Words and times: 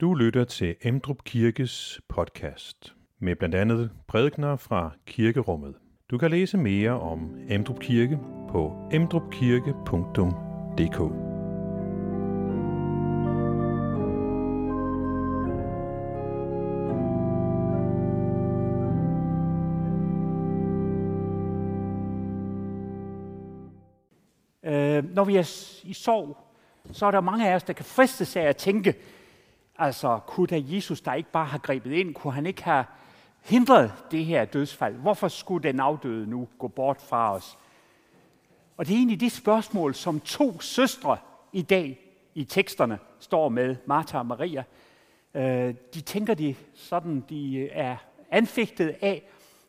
Du 0.00 0.14
lytter 0.14 0.44
til 0.44 0.76
Emdrup 0.82 1.24
Kirkes 1.24 2.00
podcast 2.08 2.94
med 3.18 3.36
blandt 3.36 3.54
andet 3.54 3.90
prædikner 4.08 4.56
fra 4.56 4.90
kirkerummet. 5.06 5.74
Du 6.10 6.18
kan 6.18 6.30
læse 6.30 6.58
mere 6.58 7.00
om 7.00 7.36
Emdrup 7.48 7.80
Kirke 7.80 8.18
på 8.48 8.88
emdrupkirke.dk. 8.92 11.00
Øh, 24.64 25.14
når 25.14 25.24
vi 25.24 25.36
er 25.36 25.80
i 25.84 25.92
sorg, 25.92 26.36
så 26.92 27.06
er 27.06 27.10
der 27.10 27.20
mange 27.20 27.50
af 27.50 27.54
os, 27.54 27.62
der 27.62 27.72
kan 27.72 27.84
fristes 27.84 28.36
af 28.36 28.42
at 28.42 28.56
tænke, 28.56 28.94
altså 29.78 30.20
kunne 30.26 30.46
da 30.46 30.62
Jesus, 30.64 31.00
der 31.00 31.14
ikke 31.14 31.30
bare 31.30 31.46
har 31.46 31.58
grebet 31.58 31.92
ind, 31.92 32.14
kunne 32.14 32.32
han 32.32 32.46
ikke 32.46 32.62
have 32.62 32.84
hindret 33.44 33.92
det 34.10 34.24
her 34.24 34.44
dødsfald? 34.44 34.94
Hvorfor 34.94 35.28
skulle 35.28 35.68
den 35.68 35.80
afdøde 35.80 36.26
nu 36.26 36.48
gå 36.58 36.68
bort 36.68 37.00
fra 37.00 37.34
os? 37.34 37.58
Og 38.76 38.86
det 38.86 38.92
er 38.92 38.98
egentlig 38.98 39.20
det 39.20 39.32
spørgsmål, 39.32 39.94
som 39.94 40.20
to 40.20 40.60
søstre 40.60 41.18
i 41.52 41.62
dag 41.62 42.00
i 42.34 42.44
teksterne 42.44 42.98
står 43.18 43.48
med, 43.48 43.76
Martha 43.86 44.18
og 44.18 44.26
Maria. 44.26 44.64
Øh, 45.34 45.74
de 45.94 46.00
tænker 46.00 46.34
de 46.34 46.54
sådan, 46.74 47.24
de 47.28 47.56
øh, 47.56 47.68
er 47.72 47.96
anfægtet 48.30 48.96
af 49.00 49.22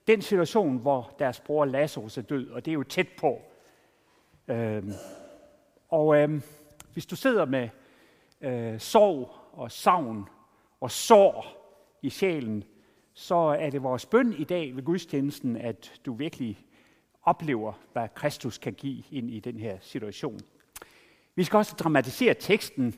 den 0.07 0.21
situation, 0.21 0.77
hvor 0.77 1.15
deres 1.19 1.39
bror 1.39 1.65
Lazarus 1.65 2.17
er 2.17 2.21
død, 2.21 2.49
og 2.49 2.65
det 2.65 2.71
er 2.71 2.75
jo 2.75 2.83
tæt 2.83 3.07
på. 3.07 3.41
Øh, 4.47 4.83
og 5.89 6.17
øh, 6.17 6.41
hvis 6.93 7.05
du 7.05 7.15
sidder 7.15 7.45
med 7.45 7.69
øh, 8.41 8.79
sorg 8.79 9.31
og 9.57 9.71
savn 9.71 10.29
og 10.81 10.91
sår 10.91 11.45
i 12.01 12.09
sjælen, 12.09 12.63
så 13.13 13.35
er 13.35 13.69
det 13.69 13.83
vores 13.83 14.05
bøn 14.05 14.33
i 14.33 14.43
dag 14.43 14.75
ved 14.75 14.83
gudstjenesten, 14.83 15.55
at 15.55 16.01
du 16.05 16.13
virkelig 16.13 16.65
oplever, 17.23 17.73
hvad 17.93 18.07
Kristus 18.15 18.57
kan 18.57 18.73
give 18.73 19.03
ind 19.11 19.31
i 19.31 19.39
den 19.39 19.59
her 19.59 19.77
situation. 19.81 20.39
Vi 21.35 21.43
skal 21.43 21.57
også 21.57 21.75
dramatisere 21.79 22.33
teksten. 22.33 22.95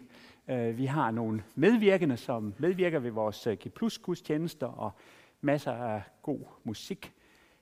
Øh, 0.47 0.77
vi 0.77 0.85
har 0.85 1.11
nogle 1.11 1.43
medvirkende, 1.55 2.17
som 2.17 2.53
medvirker 2.57 2.99
ved 2.99 3.11
vores 3.11 3.47
øh, 3.47 3.57
G 3.57 3.73
Plus 3.73 3.97
gudstjenester 3.97 4.67
og 4.67 4.91
masser 5.41 5.73
af 5.73 6.01
god 6.21 6.39
musik. 6.63 7.13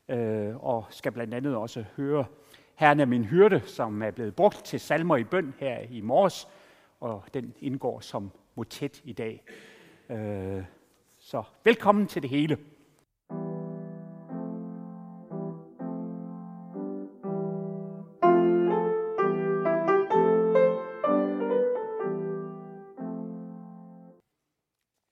Øh, 0.09 0.63
og 0.63 0.85
skal 0.89 1.11
blandt 1.11 1.33
andet 1.33 1.55
også 1.55 1.85
høre 1.97 2.25
Herren 2.75 2.99
er 2.99 3.05
min 3.05 3.25
hyrde, 3.25 3.61
som 3.65 4.01
er 4.01 4.11
blevet 4.11 4.35
brugt 4.35 4.65
til 4.65 4.79
salmer 4.79 5.17
i 5.17 5.23
bøn 5.23 5.53
her 5.59 5.79
i 5.79 6.01
morges, 6.01 6.47
og 6.99 7.23
den 7.33 7.53
indgår 7.59 7.99
som 7.99 8.31
motet 8.57 9.01
i 9.03 9.13
dag. 9.13 9.43
Øh, 10.09 10.63
så 11.19 11.43
velkommen 11.63 12.07
til 12.07 12.21
det 12.21 12.29
hele. 12.29 12.57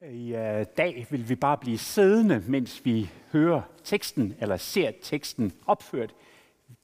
I 0.01 0.35
øh, 0.35 0.65
dag 0.77 1.07
vil 1.09 1.29
vi 1.29 1.35
bare 1.35 1.57
blive 1.57 1.77
siddende, 1.77 2.43
mens 2.47 2.85
vi 2.85 3.09
hører 3.31 3.61
teksten, 3.83 4.35
eller 4.41 4.57
ser 4.57 4.91
teksten 5.01 5.53
opført. 5.65 6.13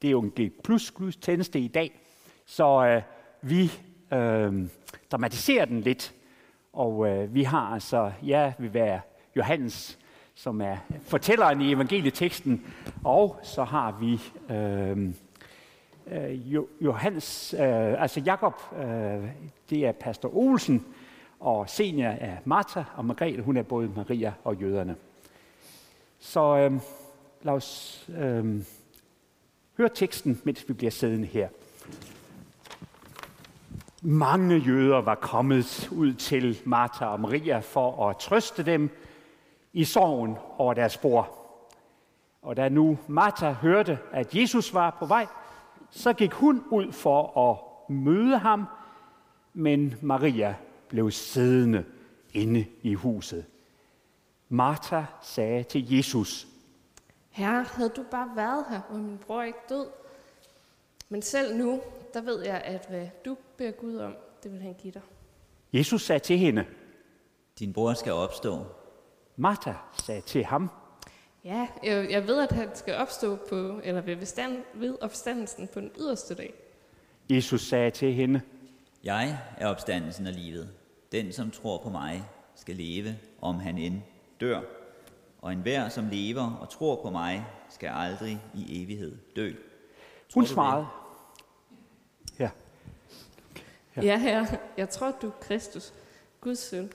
Det 0.02 0.08
er 0.08 0.12
jo 0.12 0.22
en 0.22 0.32
G 0.40 0.52
plus 0.64 0.94
tjeneste 1.22 1.60
i 1.60 1.68
dag, 1.68 2.00
så 2.46 2.86
øh, 2.86 3.02
vi 3.42 3.72
øh, 4.14 4.70
dramatiserer 5.12 5.66
den 5.66 5.82
lidt. 5.82 6.21
Og 6.74 7.08
øh, 7.08 7.34
vi 7.34 7.44
har 7.44 7.74
altså, 7.74 8.12
ja, 8.24 8.54
vi 8.58 8.74
være 8.74 9.02
Johannes, 9.36 10.00
som 10.36 10.62
er 10.62 10.78
fortælleren 11.02 11.62
i 11.62 11.72
evangelieteksten, 11.72 12.66
og 13.04 13.40
så 13.44 13.64
har 13.64 13.92
vi 13.92 14.22
øh, 14.56 15.14
øh, 16.08 16.56
Johannes, 16.82 17.54
øh, 17.54 18.02
altså 18.02 18.20
Jakob, 18.20 18.54
øh, 18.78 19.30
det 19.70 19.86
er 19.86 19.92
pastor 19.92 20.36
Olsen, 20.36 20.86
og 21.40 21.70
senior 21.70 22.10
er 22.10 22.38
Martha, 22.46 22.84
og 22.96 23.06
Margrethe, 23.06 23.42
hun 23.42 23.58
er 23.58 23.64
både 23.64 23.92
Maria 23.96 24.34
og 24.44 24.56
jøderne. 24.56 24.96
Så 26.20 26.58
øh, 26.58 26.80
lad 27.42 27.54
os 27.54 28.10
øh, 28.18 28.66
høre 29.78 29.90
teksten, 29.94 30.42
mens 30.44 30.70
vi 30.70 30.74
bliver 30.74 30.92
siddende 30.92 31.28
her. 31.28 31.50
Mange 34.04 34.58
jøder 34.58 35.02
var 35.02 35.16
kommet 35.16 35.90
ud 35.92 36.14
til 36.14 36.62
Martha 36.66 37.06
og 37.06 37.20
Maria 37.20 37.60
for 37.60 38.10
at 38.10 38.18
trøste 38.18 38.64
dem 38.66 38.90
i 39.74 39.84
sorgen 39.84 40.38
over 40.58 40.74
deres 40.74 40.98
bror. 40.98 41.30
Og 42.42 42.58
da 42.58 42.70
nu 42.70 42.98
Martha 43.08 43.52
hørte, 43.52 44.00
at 44.12 44.36
Jesus 44.36 44.74
var 44.74 44.96
på 45.00 45.06
vej, 45.06 45.28
så 45.90 46.14
gik 46.14 46.34
hun 46.34 46.64
ud 46.70 46.92
for 46.92 47.50
at 47.50 47.58
møde 47.96 48.38
ham, 48.38 48.66
men 49.54 49.96
Maria 50.02 50.56
blev 50.90 51.12
siddende 51.12 51.86
inde 52.34 52.66
i 52.82 52.94
huset. 52.94 53.46
Martha 54.50 55.04
sagde 55.22 55.64
til 55.64 55.96
Jesus, 55.96 56.48
Herre, 57.30 57.64
havde 57.64 57.90
du 57.90 58.04
bare 58.12 58.30
været 58.36 58.66
her, 58.70 58.82
var 58.90 58.98
min 58.98 59.18
bror 59.18 59.42
ikke 59.42 59.60
død. 59.70 59.86
Men 61.12 61.22
selv 61.22 61.56
nu, 61.58 61.82
der 62.14 62.22
ved 62.22 62.44
jeg, 62.46 62.62
at 62.66 62.86
hvad 62.90 63.08
du 63.26 63.38
beder 63.58 63.72
Gud 63.72 63.98
om, 63.98 64.16
det 64.44 64.52
vil 64.52 64.62
han 64.62 64.74
give 64.74 64.94
dig. 64.94 65.02
Jesus 65.74 66.02
sagde 66.02 66.20
til 66.20 66.38
hende, 66.38 66.66
Din 67.60 67.74
bror 67.74 67.94
skal 67.94 68.14
opstå. 68.14 68.66
Martha 69.36 69.74
sagde 70.04 70.22
til 70.22 70.46
ham, 70.46 70.70
Ja, 71.44 71.68
jeg, 71.84 72.12
jeg 72.12 72.28
ved, 72.28 72.40
at 72.42 72.52
han 72.52 72.70
skal 72.76 72.96
opstå 72.96 73.36
på, 73.36 73.80
eller 73.84 74.02
ved, 74.02 74.16
bestand, 74.16 74.64
ved 74.74 74.98
opstandelsen 75.02 75.68
på 75.68 75.80
den 75.80 75.92
yderste 76.00 76.36
dag. 76.36 76.54
Jesus 77.30 77.62
sagde 77.62 77.92
til 77.92 78.14
hende, 78.14 78.42
Jeg 79.04 79.40
er 79.58 79.68
opstandelsen 79.68 80.28
og 80.28 80.34
livet. 80.34 80.70
Den, 81.12 81.32
som 81.32 81.52
tror 81.52 81.78
på 81.84 81.90
mig, 81.90 82.24
skal 82.56 82.76
leve, 82.76 83.16
om 83.42 83.56
han 83.56 83.78
end 83.78 84.02
dør. 84.42 84.62
Og 85.42 85.52
enhver, 85.52 85.90
som 85.90 86.08
lever 86.12 86.58
og 86.62 86.70
tror 86.70 87.02
på 87.02 87.10
mig, 87.10 87.46
skal 87.70 87.90
aldrig 87.94 88.42
i 88.54 88.84
evighed 88.84 89.18
dø. 89.36 89.54
hun 90.34 90.44
du 90.44 90.48
det? 90.48 90.50
svarede, 90.54 90.86
Ja. 93.96 94.02
ja, 94.02 94.18
herre, 94.18 94.48
jeg 94.78 94.90
tror, 94.90 95.12
du 95.22 95.28
er 95.28 95.32
Kristus, 95.42 95.94
Guds 96.42 96.60
søn, 96.60 96.92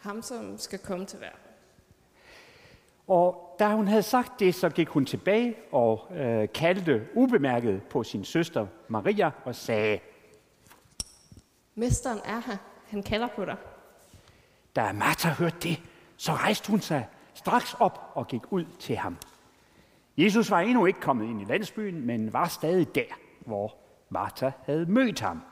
ham, 0.00 0.22
som 0.22 0.58
skal 0.58 0.78
komme 0.78 1.06
til 1.06 1.20
verden. 1.20 1.38
Og 3.08 3.56
da 3.58 3.68
hun 3.68 3.88
havde 3.88 4.02
sagt 4.02 4.40
det, 4.40 4.54
så 4.54 4.68
gik 4.68 4.88
hun 4.88 5.06
tilbage 5.06 5.56
og 5.72 6.08
øh, 6.16 6.48
kaldte 6.54 7.08
ubemærket 7.14 7.82
på 7.82 8.02
sin 8.02 8.24
søster 8.24 8.66
Maria 8.88 9.30
og 9.44 9.54
sagde, 9.54 9.98
Mesteren 11.74 12.18
er 12.24 12.40
her. 12.46 12.56
Han 12.88 13.02
kalder 13.02 13.28
på 13.36 13.44
dig. 13.44 13.56
da 14.76 14.92
Martha 14.92 15.28
hørte 15.30 15.56
det, 15.62 15.80
så 16.16 16.32
rejste 16.32 16.70
hun 16.70 16.80
sig 16.80 17.08
straks 17.34 17.74
op 17.74 18.12
og 18.14 18.28
gik 18.28 18.52
ud 18.52 18.64
til 18.78 18.96
ham. 18.96 19.16
Jesus 20.16 20.50
var 20.50 20.60
endnu 20.60 20.86
ikke 20.86 21.00
kommet 21.00 21.24
ind 21.24 21.42
i 21.42 21.44
landsbyen, 21.44 22.06
men 22.06 22.32
var 22.32 22.48
stadig 22.48 22.94
der, 22.94 23.14
hvor 23.40 23.74
Martha 24.10 24.50
havde 24.64 24.86
mødt 24.86 25.20
ham. 25.20 25.42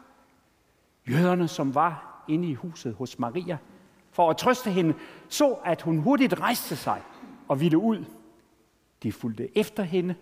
Jøderne, 1.09 1.49
som 1.49 1.75
var 1.75 2.25
inde 2.29 2.49
i 2.49 2.55
huset 2.55 2.95
hos 2.95 3.19
Maria, 3.19 3.59
for 4.11 4.31
at 4.31 4.37
trøste 4.37 4.71
hende, 4.71 4.95
så 5.29 5.53
at 5.65 5.83
hun 5.83 5.99
hurtigt 5.99 6.41
rejste 6.41 6.77
sig 6.77 7.03
og 7.49 7.61
ville 7.61 7.79
ud. 7.79 8.05
De 9.03 9.13
fulgte 9.13 9.59
efter 9.59 9.83
hende, 9.83 10.15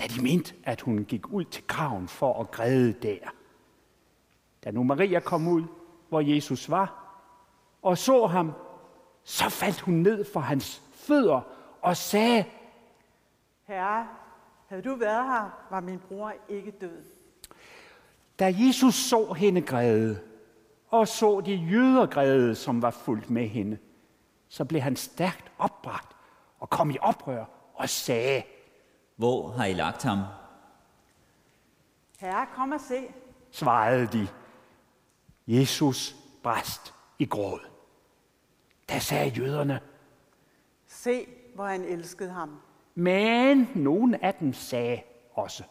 da 0.00 0.04
de 0.04 0.22
mente, 0.22 0.54
at 0.64 0.80
hun 0.80 1.04
gik 1.04 1.28
ud 1.28 1.44
til 1.44 1.66
graven 1.66 2.08
for 2.08 2.40
at 2.40 2.50
græde 2.50 2.92
der. 2.92 3.18
Da 4.64 4.70
nu 4.70 4.82
Maria 4.82 5.20
kom 5.20 5.48
ud, 5.48 5.62
hvor 6.08 6.20
Jesus 6.20 6.70
var, 6.70 7.02
og 7.82 7.98
så 7.98 8.26
ham, 8.26 8.52
så 9.24 9.48
faldt 9.48 9.80
hun 9.80 9.94
ned 9.94 10.24
for 10.32 10.40
hans 10.40 10.82
fødder 10.94 11.40
og 11.82 11.96
sagde, 11.96 12.44
Herre, 13.62 14.08
havde 14.66 14.82
du 14.82 14.94
været 14.94 15.24
her, 15.24 15.66
var 15.70 15.80
min 15.80 15.98
bror 15.98 16.32
ikke 16.48 16.70
død 16.70 17.02
da 18.42 18.54
Jesus 18.58 18.94
så 18.94 19.32
hende 19.32 19.60
græde, 19.60 20.20
og 20.88 21.08
så 21.08 21.40
de 21.40 21.54
jøder 21.54 22.06
græde, 22.06 22.54
som 22.54 22.82
var 22.82 22.90
fuldt 22.90 23.30
med 23.30 23.48
hende, 23.48 23.78
så 24.48 24.64
blev 24.64 24.80
han 24.80 24.96
stærkt 24.96 25.52
opbragt 25.58 26.16
og 26.58 26.70
kom 26.70 26.90
i 26.90 26.96
oprør 27.00 27.44
og 27.74 27.88
sagde, 27.88 28.42
Hvor 29.16 29.48
har 29.48 29.64
I 29.64 29.72
lagt 29.72 30.02
ham? 30.02 30.18
Herre, 32.18 32.46
kom 32.54 32.72
og 32.72 32.80
se. 32.80 33.04
svarede 33.50 34.06
de. 34.06 34.28
Jesus 35.46 36.16
bræst 36.42 36.94
i 37.18 37.24
gråd. 37.24 37.60
Da 38.88 38.98
sagde 38.98 39.30
jøderne, 39.30 39.80
Se, 40.86 41.26
hvor 41.54 41.64
han 41.64 41.84
elskede 41.84 42.30
ham. 42.30 42.60
men 42.94 43.68
nogen 43.74 44.14
af 44.14 44.34
dem 44.34 44.52
sagde 44.52 45.02
også, 45.34 45.62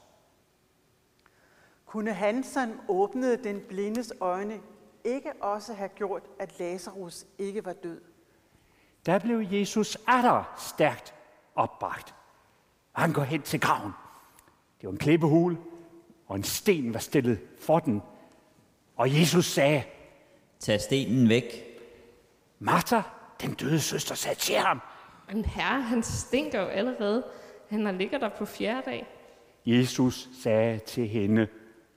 Kunne 1.92 2.14
han, 2.14 2.44
som 2.44 2.80
åbnede 2.88 3.44
den 3.44 3.62
blindes 3.70 4.14
øjne, 4.20 4.60
ikke 5.04 5.34
også 5.42 5.74
have 5.74 5.90
gjort, 5.90 6.24
at 6.40 6.60
Lazarus 6.60 7.26
ikke 7.38 7.66
var 7.66 7.74
død? 7.74 8.02
Der 9.06 9.20
blev 9.20 9.44
Jesus 9.52 9.98
atter 10.08 10.54
stærkt 10.58 11.14
opbragt. 11.56 12.16
Han 12.92 13.14
går 13.14 13.22
hen 13.22 13.42
til 13.42 13.60
graven. 13.60 13.92
Det 14.82 14.88
var 14.88 14.92
en 14.92 14.98
klippehul, 14.98 15.58
og 16.28 16.36
en 16.36 16.44
sten 16.44 16.94
var 16.94 17.00
stillet 17.00 17.40
for 17.60 17.80
den. 17.80 18.02
Og 18.96 19.20
Jesus 19.20 19.46
sagde, 19.46 19.84
Tag 20.60 20.82
stenen 20.82 21.30
væk. 21.30 21.64
Martha, 22.60 23.02
den 23.42 23.54
døde 23.54 23.80
søster, 23.80 24.16
sagde 24.16 24.40
til 24.40 24.56
ham. 24.56 24.82
Men 25.28 25.46
herre, 25.46 25.82
han 25.82 26.04
stinker 26.04 26.62
jo 26.62 26.68
allerede. 26.68 27.24
Han 27.70 27.86
har 27.86 27.92
ligger 27.92 28.18
der 28.18 28.30
på 28.30 28.46
fjerde 28.46 28.82
dag. 28.86 29.08
Jesus 29.66 30.30
sagde 30.44 30.80
til 30.80 31.08
hende, 31.08 31.48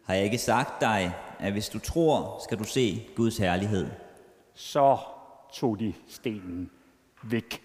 Har 0.07 0.15
jeg 0.15 0.25
ikke 0.25 0.39
sagt 0.39 0.81
dig, 0.81 1.15
at 1.39 1.53
hvis 1.53 1.69
du 1.69 1.79
tror, 1.79 2.41
skal 2.45 2.59
du 2.59 2.65
se 2.65 3.07
Guds 3.17 3.37
herlighed? 3.37 3.91
så 4.55 4.99
tog 5.53 5.79
de 5.79 5.95
stenen 6.09 6.71
væk. 7.23 7.63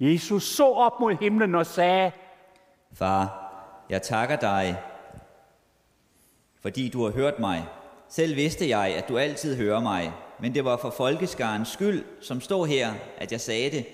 Jesus 0.00 0.42
så 0.42 0.72
op 0.72 1.00
mod 1.00 1.14
himlen 1.20 1.54
og 1.54 1.66
sagde, 1.66 2.12
Far, 2.92 3.50
jeg 3.90 4.02
takker 4.02 4.36
dig, 4.36 4.76
fordi 6.60 6.88
du 6.88 7.04
har 7.04 7.12
hørt 7.12 7.38
mig. 7.38 7.66
Selv 8.08 8.36
vidste 8.36 8.68
jeg, 8.68 8.94
at 8.96 9.08
du 9.08 9.18
altid 9.18 9.56
hører 9.56 9.80
mig, 9.80 10.12
men 10.40 10.54
det 10.54 10.64
var 10.64 10.76
for 10.76 10.90
folkeskarens 10.90 11.68
skyld, 11.68 12.04
som 12.20 12.40
står 12.40 12.66
her, 12.66 12.94
at 13.16 13.32
jeg 13.32 13.40
sagde 13.40 13.70
det, 13.70 13.86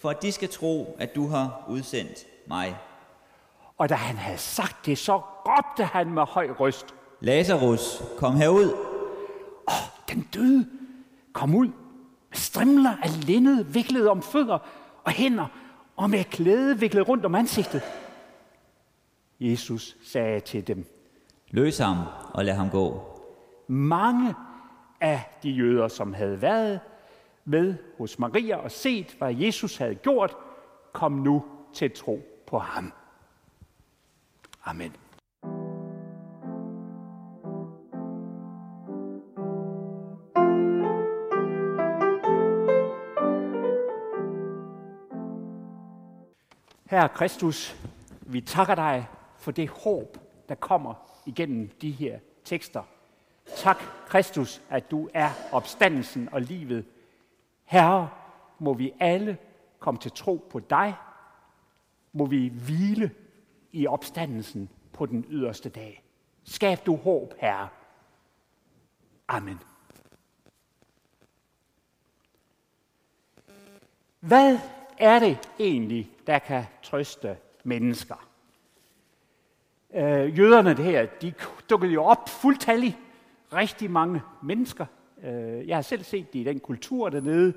for 0.00 0.10
at 0.10 0.22
de 0.22 0.32
skal 0.32 0.48
tro, 0.48 0.96
at 0.98 1.14
du 1.14 1.28
har 1.28 1.64
udsendt 1.68 2.26
mig. 2.46 2.76
og 3.78 3.88
da 3.88 3.94
han 3.94 4.16
havde 4.16 4.38
sagt 4.38 4.86
det, 4.86 4.98
så 4.98 5.16
råbte 5.16 5.84
han 5.84 6.10
med 6.10 6.22
høj 6.22 6.50
røst, 6.50 6.94
Lazarus, 7.20 8.02
kom 8.18 8.36
herud. 8.36 8.76
Den 10.08 10.28
døde 10.34 10.66
kom 11.32 11.54
ud 11.54 11.66
med 12.28 12.36
strimler 12.36 12.96
af 13.02 13.26
linned 13.26 13.64
viklet 13.64 14.08
om 14.08 14.22
fødder 14.22 14.58
og 15.04 15.12
hænder, 15.12 15.46
og 15.96 16.10
med 16.10 16.24
klæde 16.24 16.78
viklet 16.78 17.08
rundt 17.08 17.24
om 17.24 17.34
ansigtet. 17.34 17.82
Jesus 19.40 19.96
sagde 20.04 20.40
til 20.40 20.66
dem, 20.66 20.86
Løs 21.50 21.78
ham 21.78 21.96
og 22.34 22.44
lad 22.44 22.54
ham 22.54 22.70
gå. 22.70 23.02
mange 23.66 24.34
af 25.00 25.38
de 25.42 25.50
jøder, 25.50 25.88
som 25.88 26.14
havde 26.14 26.42
været 26.42 26.80
med 27.44 27.74
hos 27.98 28.18
Maria 28.18 28.56
og 28.56 28.70
set, 28.70 29.14
hvad 29.18 29.34
Jesus 29.34 29.76
havde 29.76 29.94
gjort, 29.94 30.36
kom 30.92 31.12
nu 31.12 31.44
til 31.72 31.90
tro 31.90 32.20
på 32.46 32.58
ham. 32.58 32.92
Amen. 34.64 34.96
Herre 46.96 47.08
Kristus, 47.08 47.76
vi 48.20 48.40
takker 48.40 48.74
dig 48.74 49.08
for 49.38 49.50
det 49.50 49.68
håb, 49.68 50.18
der 50.48 50.54
kommer 50.54 50.94
igennem 51.26 51.68
de 51.68 51.90
her 51.90 52.18
tekster. 52.44 52.82
Tak, 53.56 53.76
Kristus, 54.06 54.62
at 54.70 54.90
du 54.90 55.08
er 55.14 55.30
opstandelsen 55.52 56.28
og 56.32 56.42
livet. 56.42 56.84
Herre, 57.64 58.10
må 58.58 58.74
vi 58.74 58.92
alle 59.00 59.38
komme 59.78 60.00
til 60.00 60.12
tro 60.12 60.46
på 60.50 60.60
dig. 60.60 60.94
Må 62.12 62.26
vi 62.26 62.48
hvile 62.48 63.10
i 63.72 63.86
opstandelsen 63.86 64.70
på 64.92 65.06
den 65.06 65.24
yderste 65.28 65.68
dag. 65.68 66.04
Skab 66.44 66.86
du 66.86 66.96
håb, 66.96 67.34
Herre. 67.38 67.68
Amen. 69.28 69.60
Hvad 74.20 74.58
er 74.98 75.18
det 75.18 75.38
egentlig, 75.58 76.10
der 76.26 76.38
kan 76.38 76.64
trøste 76.82 77.36
mennesker? 77.64 78.28
Øh, 79.94 80.38
jøderne 80.38 80.70
det 80.70 80.84
her, 80.84 81.06
de 81.06 81.32
dukkede 81.70 81.92
jo 81.92 82.04
op 82.04 82.28
fuldtallig. 82.28 82.98
Rigtig 83.52 83.90
mange 83.90 84.22
mennesker. 84.42 84.86
Øh, 85.22 85.68
jeg 85.68 85.76
har 85.76 85.82
selv 85.82 86.04
set 86.04 86.32
det 86.32 86.38
i 86.38 86.44
den 86.44 86.60
kultur 86.60 87.08
dernede. 87.08 87.54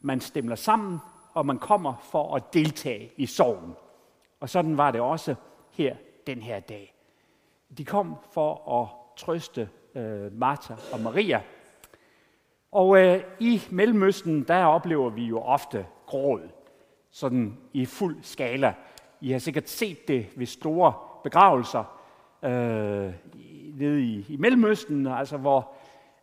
Man 0.00 0.20
stemler 0.20 0.56
sammen, 0.56 0.98
og 1.32 1.46
man 1.46 1.58
kommer 1.58 1.94
for 2.10 2.36
at 2.36 2.42
deltage 2.52 3.12
i 3.16 3.26
sorgen. 3.26 3.74
Og 4.40 4.48
sådan 4.48 4.76
var 4.76 4.90
det 4.90 5.00
også 5.00 5.34
her 5.72 5.96
den 6.26 6.42
her 6.42 6.60
dag. 6.60 6.94
De 7.78 7.84
kom 7.84 8.16
for 8.32 8.82
at 8.82 8.88
trøste 9.16 9.68
øh, 9.94 10.32
Martha 10.32 10.74
og 10.92 11.00
Maria. 11.00 11.42
Og 12.72 12.98
øh, 12.98 13.22
i 13.40 13.62
Mellemøsten, 13.70 14.42
der 14.42 14.64
oplever 14.64 15.10
vi 15.10 15.24
jo 15.24 15.40
ofte 15.40 15.86
gråd, 16.06 16.48
sådan 17.16 17.58
i 17.72 17.86
fuld 17.86 18.16
skala. 18.22 18.74
I 19.20 19.32
har 19.32 19.38
sikkert 19.38 19.68
set 19.68 20.08
det 20.08 20.26
ved 20.36 20.46
store 20.46 20.92
begravelser 21.22 21.84
øh, 22.42 23.12
nede 23.74 24.02
i, 24.02 24.26
i 24.28 24.36
Mellemøsten, 24.36 25.06
altså 25.06 25.36
hvor 25.36 25.72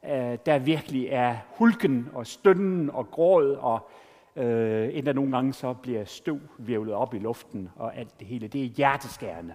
øh, 0.05 0.37
der 0.45 0.59
virkelig 0.59 1.07
er 1.07 1.37
hulken 1.57 2.09
og 2.13 2.27
stønnen 2.27 2.89
og 2.89 3.11
gråd, 3.11 3.55
og 3.55 3.89
øh, 4.35 4.89
endda 4.97 5.13
nogle 5.13 5.31
gange 5.31 5.53
så 5.53 5.73
bliver 5.73 6.05
støv 6.05 6.39
virvlet 6.57 6.93
op 6.93 7.13
i 7.13 7.19
luften, 7.19 7.69
og 7.75 7.95
alt 7.95 8.19
det 8.19 8.27
hele. 8.27 8.47
Det 8.47 8.63
er 8.63 8.69
hjerteskærende. 8.69 9.53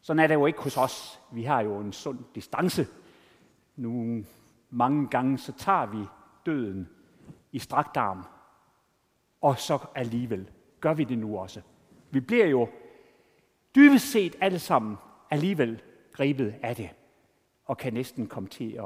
Sådan 0.00 0.20
er 0.20 0.26
det 0.26 0.34
jo 0.34 0.46
ikke 0.46 0.62
hos 0.62 0.76
os. 0.76 1.20
Vi 1.32 1.42
har 1.42 1.60
jo 1.60 1.78
en 1.78 1.92
sund 1.92 2.18
distance. 2.34 2.86
Nu 3.76 4.22
mange 4.70 5.08
gange 5.08 5.38
så 5.38 5.52
tager 5.52 5.86
vi 5.86 5.98
døden 6.46 6.88
i 7.52 7.58
strakt 7.58 7.96
arm, 7.96 8.24
og 9.44 9.58
så 9.58 9.78
alligevel 9.94 10.50
gør 10.80 10.94
vi 10.94 11.04
det 11.04 11.18
nu 11.18 11.38
også. 11.38 11.60
Vi 12.10 12.20
bliver 12.20 12.46
jo 12.46 12.68
dybest 13.74 14.10
set 14.10 14.36
alle 14.40 14.58
sammen 14.58 14.96
alligevel 15.30 15.82
grebet 16.12 16.54
af 16.62 16.76
det, 16.76 16.90
og 17.64 17.78
kan 17.78 17.92
næsten 17.92 18.26
komme 18.26 18.48
til 18.48 18.72
at 18.72 18.84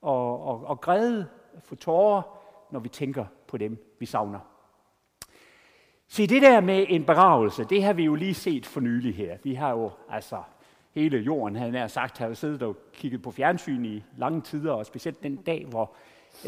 og, 0.00 0.46
og, 0.46 0.64
og 0.66 0.80
græde 0.80 1.28
for 1.64 1.74
tårer, 1.74 2.22
når 2.70 2.80
vi 2.80 2.88
tænker 2.88 3.24
på 3.48 3.56
dem, 3.56 3.94
vi 3.98 4.06
savner. 4.06 4.38
Se, 6.08 6.26
det 6.26 6.42
der 6.42 6.60
med 6.60 6.86
en 6.88 7.04
begravelse, 7.04 7.64
det 7.64 7.82
har 7.82 7.92
vi 7.92 8.04
jo 8.04 8.14
lige 8.14 8.34
set 8.34 8.66
for 8.66 8.80
nylig 8.80 9.14
her. 9.14 9.38
Vi 9.42 9.54
har 9.54 9.70
jo, 9.70 9.90
altså, 10.08 10.42
hele 10.92 11.18
jorden, 11.18 11.56
havde 11.56 11.72
nær 11.72 11.86
sagt, 11.86 12.18
har 12.18 12.26
jo 12.26 12.34
siddet 12.34 12.62
og 12.62 12.76
kigget 12.92 13.22
på 13.22 13.30
fjernsyn 13.30 13.84
i 13.84 14.04
lange 14.16 14.40
tider, 14.40 14.72
og 14.72 14.86
specielt 14.86 15.22
den 15.22 15.36
dag, 15.36 15.66
hvor 15.66 15.94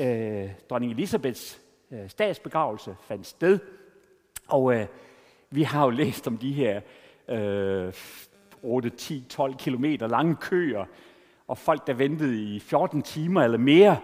øh, 0.00 0.50
dronning 0.70 0.92
Elisabeths 0.92 1.61
øh, 1.92 2.10
statsbegravelse 2.10 2.96
fandt 3.00 3.26
sted. 3.26 3.58
Og 4.48 4.74
øh, 4.74 4.86
vi 5.50 5.62
har 5.62 5.84
jo 5.84 5.90
læst 5.90 6.26
om 6.26 6.38
de 6.38 6.52
her 6.52 6.80
øh, 7.28 7.92
8, 8.62 8.90
10, 8.90 9.26
12 9.28 9.54
kilometer 9.54 10.06
lange 10.06 10.36
køer, 10.36 10.84
og 11.46 11.58
folk, 11.58 11.86
der 11.86 11.94
ventede 11.94 12.54
i 12.54 12.60
14 12.60 13.02
timer 13.02 13.42
eller 13.42 13.58
mere, 13.58 14.00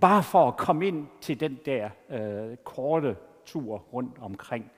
bare 0.00 0.22
for 0.22 0.48
at 0.48 0.56
komme 0.56 0.86
ind 0.86 1.06
til 1.20 1.40
den 1.40 1.58
der 1.66 1.90
øh, 2.10 2.56
korte 2.56 3.16
tur 3.44 3.76
rundt 3.92 4.18
omkring 4.18 4.72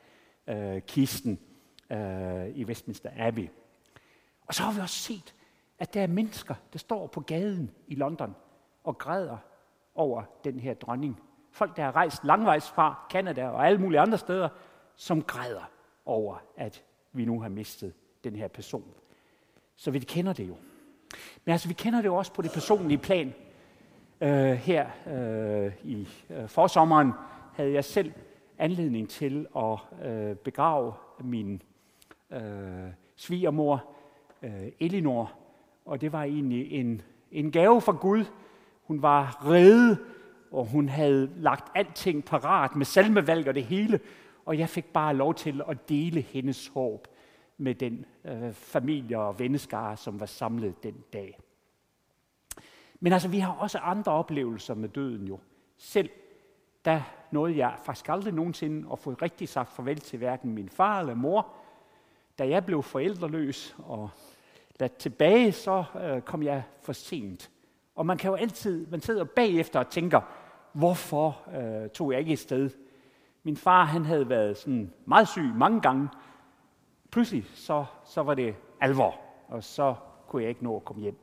øh, 0.47 0.83
kisten 0.83 1.39
øh, 1.91 2.49
i 2.49 2.65
Westminster 2.65 3.11
Abbey. 3.17 3.49
Og 4.47 4.55
så 4.55 4.63
har 4.63 4.73
vi 4.73 4.81
også 4.81 4.99
set, 4.99 5.35
at 5.79 5.95
der 5.95 6.03
er 6.03 6.07
mennesker, 6.07 6.55
der 6.73 6.79
står 6.79 7.07
på 7.07 7.21
gaden 7.21 7.71
i 7.87 7.95
London 7.95 8.35
og 8.85 8.99
græder 8.99 9.37
over 9.95 10.23
den 10.45 10.61
her 10.61 10.75
dronning. 10.75 11.21
Folk, 11.53 11.77
der 11.77 11.83
har 11.83 11.97
rejst 11.97 12.25
langvejs 12.25 12.71
fra 12.71 13.07
Kanada 13.11 13.49
og 13.49 13.67
alle 13.67 13.79
mulige 13.79 14.01
andre 14.01 14.19
steder, 14.19 14.49
som 14.97 15.23
græder 15.23 15.71
over, 16.07 16.37
at 16.57 16.85
vi 17.13 17.25
nu 17.25 17.41
har 17.41 17.49
mistet 17.49 17.93
den 18.25 18.37
her 18.37 18.49
person. 18.49 18.85
Så 19.77 19.91
vi 19.91 19.99
kender 19.99 20.33
det 20.33 20.49
jo. 20.49 20.57
Men 21.45 21.53
altså, 21.53 21.69
vi 21.69 21.75
kender 21.75 21.99
det 21.99 22.07
jo 22.07 22.15
også 22.15 22.33
på 22.33 22.43
det 22.43 22.51
personlige 22.53 22.99
plan. 22.99 23.35
Øh, 24.21 24.53
her 24.53 24.87
øh, 25.07 25.73
i 25.85 26.09
øh, 26.31 26.49
forsommeren 26.49 27.13
havde 27.53 27.73
jeg 27.73 27.85
selv 27.85 28.13
anledning 28.59 29.09
til 29.09 29.47
at 29.57 29.79
øh, 30.11 30.37
begrave 30.37 30.93
min 31.21 31.63
øh, 32.31 32.41
svigermor, 33.17 33.85
øh, 34.43 34.69
Elinor. 34.81 35.33
Og 35.85 36.01
det 36.01 36.13
var 36.13 36.23
egentlig 36.23 36.73
en, 36.73 37.03
en 37.33 37.53
gave 37.53 37.81
fra 37.81 37.93
Gud. 37.93 38.25
Hun 38.83 39.03
var 39.03 39.47
reddet, 39.47 39.99
og 40.53 40.67
hun 40.67 40.89
havde 40.89 41.31
lagt 41.37 41.73
alting 41.75 42.25
parat 42.25 42.77
med 42.77 42.87
salmevalg 42.87 43.49
og 43.49 43.55
det 43.55 43.65
hele. 43.65 44.01
Og 44.45 44.59
jeg 44.59 44.69
fik 44.69 44.85
bare 44.85 45.15
lov 45.15 45.35
til 45.35 45.63
at 45.69 45.89
dele 45.89 46.21
hendes 46.21 46.69
håb 46.69 47.09
med 47.59 47.75
den 47.75 48.05
øh, 48.25 48.53
familie 48.53 49.19
og 49.19 49.39
venneskare, 49.39 49.97
som 49.97 50.21
var 50.21 50.27
samlet 50.27 50.83
den 50.83 50.95
dag. 51.13 51.39
Men 53.01 53.13
altså, 53.13 53.29
vi 53.29 53.39
har 53.39 53.53
også 53.53 53.79
andre 53.79 54.13
oplevelser 54.13 54.75
med 54.75 54.89
døden 54.89 55.29
jo. 55.29 55.39
Selv 55.77 56.11
der 56.85 57.01
nåede 57.31 57.57
jeg 57.57 57.75
faktisk 57.85 58.09
aldrig 58.09 58.35
nogensinde 58.35 58.89
at 58.93 58.99
få 58.99 59.11
rigtig 59.11 59.49
sagt 59.49 59.73
farvel 59.73 60.01
til 60.01 60.19
hverken 60.19 60.55
min 60.55 60.69
far 60.69 61.01
eller 61.01 61.15
mor. 61.15 61.49
Da 62.39 62.49
jeg 62.49 62.67
blev 62.67 62.83
forældreløs 62.83 63.77
og 63.79 64.11
ladt 64.81 64.97
tilbage, 64.97 65.53
så 65.53 65.85
øh, 66.03 66.21
kom 66.21 66.43
jeg 66.43 66.63
for 66.81 66.93
sent. 66.93 67.51
Og 67.95 68.07
man 68.07 68.19
kan 68.19 68.31
jo 68.31 68.37
altid, 68.37 68.87
man 68.87 69.01
sidder 69.01 69.25
bagefter 69.25 69.79
og 69.79 69.91
tænker, 69.91 70.21
hvorfor 70.73 71.43
øh, 71.55 71.91
tog 71.91 72.13
jeg 72.13 72.21
ikke 72.21 72.33
et 72.33 72.39
sted? 72.39 72.71
Min 73.43 73.57
far, 73.57 73.85
han 73.85 74.05
havde 74.05 74.29
været 74.29 74.59
sådan 74.59 74.93
meget 75.05 75.29
syg 75.29 75.51
mange 75.55 75.81
gange. 75.81 76.09
Pludselig, 77.11 77.45
så, 77.55 77.85
så 78.05 78.23
var 78.23 78.35
det 78.35 78.55
alvor, 78.81 79.21
og 79.49 79.65
så 79.65 79.95
kunne 80.27 80.43
jeg 80.43 80.49
ikke 80.49 80.65
nå 80.65 80.77
at 80.77 80.85
komme 80.85 81.03
hjem. 81.03 81.19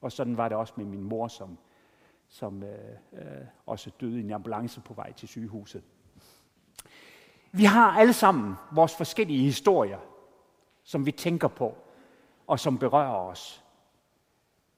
Og 0.00 0.12
sådan 0.12 0.36
var 0.36 0.48
det 0.48 0.56
også 0.56 0.72
med 0.76 0.84
min 0.84 1.02
mor, 1.02 1.28
som, 1.28 1.58
som 2.28 2.62
øh, 2.62 2.78
øh, 3.12 3.20
også 3.66 3.90
døde 4.00 4.20
i 4.20 4.24
en 4.24 4.32
ambulance 4.32 4.80
på 4.80 4.94
vej 4.94 5.12
til 5.12 5.28
sygehuset. 5.28 5.82
Vi 7.52 7.64
har 7.64 7.90
alle 7.90 8.12
sammen 8.12 8.54
vores 8.72 8.96
forskellige 8.96 9.44
historier, 9.44 9.98
som 10.82 11.06
vi 11.06 11.12
tænker 11.12 11.48
på, 11.48 11.76
og 12.46 12.60
som 12.60 12.78
berører 12.78 13.14
os. 13.14 13.64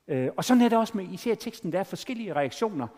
Øh, 0.08 0.30
og 0.36 0.44
sådan 0.44 0.62
er 0.62 0.68
det 0.68 0.78
også 0.78 0.96
med, 0.96 1.08
I 1.08 1.16
ser 1.16 1.34
teksten, 1.34 1.72
der 1.72 1.78
er 1.78 1.84
forskellige 1.84 2.34
reaktioner. 2.34 2.88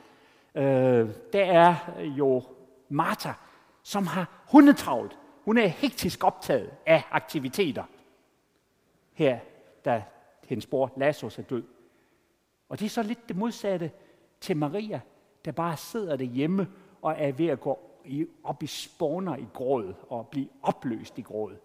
Øh, 0.56 1.10
der 1.32 1.44
er 1.44 1.74
jo 2.02 2.42
Martha, 2.88 3.32
som 3.82 4.06
har 4.06 4.42
hundetravlt. 4.50 5.18
Hun 5.44 5.58
er 5.58 5.66
hektisk 5.66 6.24
optaget 6.24 6.70
af 6.86 7.02
aktiviteter. 7.10 7.84
Her, 9.12 9.38
da 9.84 10.04
hendes 10.48 10.66
bror 10.66 10.92
Lazarus 10.96 11.38
er 11.38 11.42
død. 11.42 11.64
Og 12.68 12.80
det 12.80 12.86
er 12.86 12.90
så 12.90 13.02
lidt 13.02 13.28
det 13.28 13.36
modsatte 13.36 13.90
til 14.40 14.56
Maria, 14.56 15.00
der 15.44 15.52
bare 15.52 15.76
sidder 15.76 16.16
derhjemme 16.16 16.68
og 17.02 17.14
er 17.18 17.32
ved 17.32 17.46
at 17.46 17.60
gå 17.60 17.78
i, 18.04 18.26
op 18.44 18.62
i 18.62 18.66
spåner 18.66 19.36
i 19.36 19.46
gråd 19.54 19.94
og 20.08 20.28
blive 20.28 20.48
opløst 20.62 21.18
i 21.18 21.22
gråd. 21.22 21.56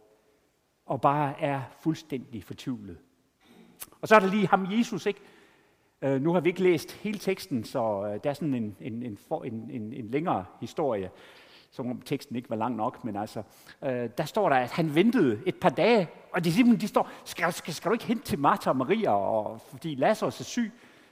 Og 0.85 1.01
bare 1.01 1.41
er 1.41 1.61
fuldstændig 1.79 2.43
fortvivlet. 2.43 2.97
Og 4.01 4.07
så 4.07 4.15
er 4.15 4.19
der 4.19 4.27
lige 4.27 4.47
ham 4.47 4.67
Jesus, 4.71 5.05
ikke? 5.05 5.21
Uh, 6.05 6.21
nu 6.21 6.33
har 6.33 6.39
vi 6.39 6.49
ikke 6.49 6.63
læst 6.63 6.91
hele 6.91 7.19
teksten, 7.19 7.63
så 7.63 7.79
øh, 7.79 8.19
der 8.23 8.29
er 8.29 8.33
sådan 8.33 8.53
en, 8.53 8.75
en, 8.81 9.03
en, 9.03 9.17
en, 9.43 9.69
en, 9.71 9.93
en 9.93 10.11
længere 10.11 10.45
historie, 10.59 11.09
som 11.71 11.89
om 11.89 12.01
teksten 12.01 12.35
ikke 12.35 12.49
var 12.49 12.55
lang 12.55 12.75
nok, 12.75 13.03
men 13.03 13.15
altså, 13.15 13.43
øh, 13.83 14.09
der 14.17 14.25
står 14.25 14.49
der, 14.49 14.55
at 14.55 14.71
han 14.71 14.95
ventede 14.95 15.41
et 15.45 15.55
par 15.55 15.69
dage, 15.69 16.09
og 16.33 16.43
de 16.43 16.51
simpelthen, 16.51 16.81
de 16.81 16.87
står, 16.87 17.09
skal, 17.25 17.53
skal, 17.53 17.73
skal 17.73 17.89
du 17.89 17.93
ikke 17.93 18.05
hen 18.05 18.19
til 18.19 18.39
Martha 18.39 18.69
og 18.69 18.77
Maria, 18.77 19.11
og, 19.11 19.61
fordi 19.61 19.95
Lazarus 19.95 20.39
er 20.39 20.43
syg? 20.43 20.71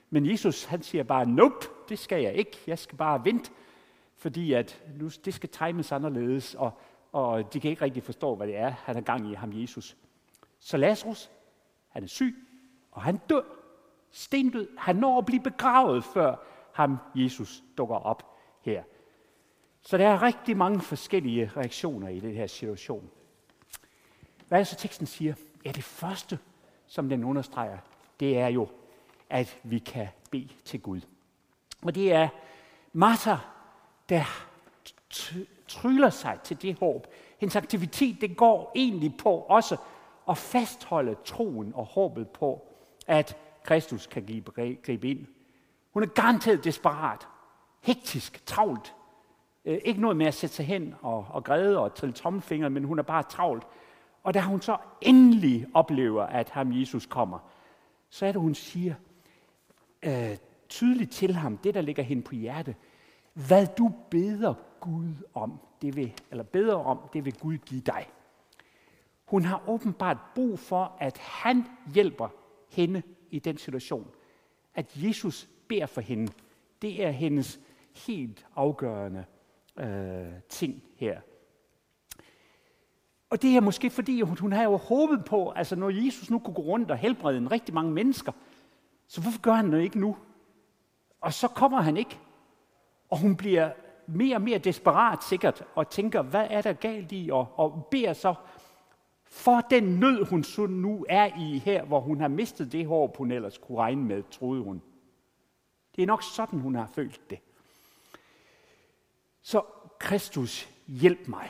Men 0.10 0.25
Jesus, 0.25 0.63
han 0.63 0.81
siger 0.81 1.03
bare, 1.03 1.25
nope, 1.25 1.65
det 1.89 2.00
skal 2.00 2.24
jeg 2.24 2.34
ikke, 2.34 2.58
jeg 2.67 2.79
skal 2.79 2.98
bare 2.98 3.25
vente, 3.25 3.51
fordi 4.15 4.53
at 4.53 4.84
nu, 5.00 5.10
det 5.25 5.34
skal 5.34 5.50
times 5.50 5.91
anderledes, 5.91 6.55
og, 6.55 6.72
og 7.12 7.53
de 7.53 7.60
kan 7.60 7.72
ikke 7.72 7.81
rigtig 7.81 8.03
forstå, 8.03 8.36
hvad 8.36 8.48
det 8.48 8.58
er, 8.58 8.69
han 8.69 8.96
har 8.96 9.01
gang 9.01 9.31
i 9.31 9.34
ham, 9.34 9.51
Jesus. 9.53 9.98
Så 10.60 10.77
Lazarus, 10.77 11.31
han 11.89 12.03
er 12.03 12.08
syg, 12.08 12.36
og 12.91 13.01
han 13.01 13.19
dør. 13.29 13.41
Stendød. 14.11 14.67
Han 14.77 14.95
når 14.95 15.17
at 15.17 15.25
blive 15.25 15.41
begravet, 15.41 16.03
før 16.03 16.35
ham, 16.73 16.97
Jesus, 17.15 17.63
dukker 17.77 17.95
op 17.95 18.23
her. 18.61 18.83
Så 19.81 19.97
der 19.97 20.07
er 20.07 20.21
rigtig 20.21 20.57
mange 20.57 20.81
forskellige 20.81 21.51
reaktioner 21.57 22.07
i 22.07 22.19
den 22.19 22.33
her 22.33 22.47
situation. 22.47 23.09
Hvad 24.47 24.59
er 24.59 24.63
så 24.63 24.75
teksten 24.75 25.05
siger? 25.05 25.33
Ja, 25.65 25.71
det 25.71 25.83
første, 25.83 26.39
som 26.87 27.09
den 27.09 27.23
understreger, 27.23 27.77
det 28.19 28.37
er 28.37 28.47
jo, 28.47 28.67
at 29.29 29.59
vi 29.63 29.79
kan 29.79 30.07
bede 30.31 30.49
til 30.65 30.81
Gud. 30.81 31.01
Og 31.81 31.95
det 31.95 32.13
er 32.13 32.27
Martha, 32.93 33.35
der 34.09 34.23
tryller 35.67 36.09
sig 36.09 36.39
til 36.43 36.61
det 36.61 36.79
håb. 36.79 37.07
Hendes 37.37 37.55
aktivitet, 37.55 38.21
det 38.21 38.37
går 38.37 38.71
egentlig 38.75 39.17
på 39.17 39.35
også 39.35 39.77
at 40.29 40.37
fastholde 40.37 41.15
troen 41.25 41.73
og 41.75 41.85
håbet 41.85 42.29
på, 42.29 42.67
at 43.07 43.37
Kristus 43.69 44.07
kan 44.07 44.43
gribe 44.83 45.09
ind. 45.09 45.25
Hun 45.93 46.03
er 46.03 46.07
garanteret 46.07 46.63
desperat, 46.63 47.27
hektisk, 47.81 48.45
travlt. 48.45 48.95
Øh, 49.65 49.77
ikke 49.85 50.01
noget 50.01 50.17
med 50.17 50.25
at 50.25 50.33
sætte 50.33 50.55
sig 50.55 50.65
hen 50.65 50.95
og, 51.01 51.27
og 51.29 51.43
græde 51.43 51.79
og 51.79 51.95
trille 51.95 52.13
tommelfingeren, 52.13 52.73
men 52.73 52.83
hun 52.83 52.99
er 52.99 53.03
bare 53.03 53.23
travlt. 53.23 53.63
Og 54.23 54.33
da 54.33 54.41
hun 54.41 54.61
så 54.61 54.77
endelig 55.01 55.67
oplever, 55.73 56.23
at 56.23 56.49
ham 56.49 56.73
Jesus 56.73 57.05
kommer, 57.05 57.39
så 58.09 58.25
er 58.25 58.31
det, 58.31 58.41
hun 58.41 58.55
siger 58.55 58.93
øh, 60.03 60.38
tydeligt 60.69 61.11
til 61.11 61.33
ham, 61.33 61.57
det 61.57 61.73
der 61.73 61.81
ligger 61.81 62.03
hende 62.03 62.23
på 62.23 62.35
hjerte, 62.35 62.75
hvad 63.33 63.67
du 63.77 63.91
beder 64.11 64.53
Gud 64.79 65.13
om, 65.33 65.59
det 65.81 65.95
vil, 65.95 66.13
eller 66.31 66.43
beder 66.43 66.75
om, 66.75 66.99
det 67.13 67.25
vil 67.25 67.39
Gud 67.39 67.57
give 67.57 67.81
dig. 67.81 68.09
Hun 69.25 69.45
har 69.45 69.63
åbenbart 69.67 70.17
brug 70.35 70.59
for, 70.59 70.95
at 70.99 71.17
han 71.17 71.65
hjælper 71.93 72.27
hende 72.69 73.01
i 73.31 73.39
den 73.39 73.57
situation. 73.57 74.12
At 74.75 74.91
Jesus 74.95 75.50
beder 75.67 75.86
for 75.86 76.01
hende, 76.01 76.31
det 76.81 77.05
er 77.05 77.12
hendes 77.12 77.59
helt 78.07 78.45
afgørende 78.55 79.25
øh, 79.79 80.33
ting 80.50 80.83
her. 80.95 81.19
Og 83.29 83.41
det 83.41 83.55
er 83.55 83.62
måske 83.62 83.89
fordi, 83.89 84.21
hun, 84.21 84.38
hun 84.38 84.51
har 84.51 84.63
jo 84.63 84.77
håbet 84.77 85.25
på, 85.25 85.50
altså 85.50 85.75
når 85.75 85.89
Jesus 85.89 86.29
nu 86.29 86.39
kunne 86.39 86.53
gå 86.53 86.62
rundt 86.62 86.91
og 86.91 86.98
helbrede 86.98 87.38
en 87.38 87.51
rigtig 87.51 87.74
mange 87.74 87.91
mennesker, 87.91 88.31
så 89.07 89.21
hvorfor 89.21 89.41
gør 89.41 89.53
han 89.53 89.71
det 89.71 89.81
ikke 89.81 90.00
nu? 90.00 90.17
Og 91.21 91.33
så 91.33 91.48
kommer 91.48 91.81
han 91.81 91.98
ikke. 91.98 92.19
Og 93.09 93.17
hun 93.17 93.36
bliver 93.36 93.71
mere 94.07 94.36
og 94.36 94.41
mere 94.41 94.57
desperat 94.57 95.24
sikkert, 95.24 95.63
og 95.75 95.89
tænker, 95.89 96.21
hvad 96.21 96.48
er 96.50 96.62
der 96.62 96.74
galt 96.74 97.12
i, 97.12 97.29
og, 97.31 97.48
og 97.55 97.88
beder 97.91 98.13
så 98.13 98.33
for 99.29 99.62
den 99.69 99.83
nød, 99.83 100.25
hun 100.25 100.43
så 100.43 100.67
nu 100.67 101.05
er 101.09 101.29
i 101.39 101.57
her, 101.57 101.86
hvor 101.86 102.00
hun 102.00 102.21
har 102.21 102.27
mistet 102.27 102.71
det 102.71 102.86
hår, 102.86 103.15
hun 103.17 103.31
ellers 103.31 103.57
kunne 103.57 103.77
regne 103.77 104.03
med, 104.03 104.24
troede 104.31 104.63
hun. 104.63 104.81
Det 105.95 106.01
er 106.01 106.07
nok 106.07 106.24
sådan, 106.24 106.59
hun 106.59 106.75
har 106.75 106.88
følt 106.95 107.29
det. 107.29 107.39
Så 109.41 109.62
Kristus, 110.00 110.69
hjælp 110.88 111.27
mig. 111.27 111.50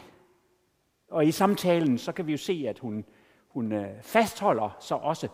Og 1.10 1.26
i 1.26 1.32
samtalen, 1.32 1.98
så 1.98 2.12
kan 2.12 2.28
vi 2.28 2.32
jo 2.32 2.38
se, 2.38 2.66
at 2.68 2.80
hun, 2.80 3.06
hun 3.50 3.72
øh, 3.72 4.02
fastholder 4.02 4.78
så 4.80 4.96
også 4.96 5.28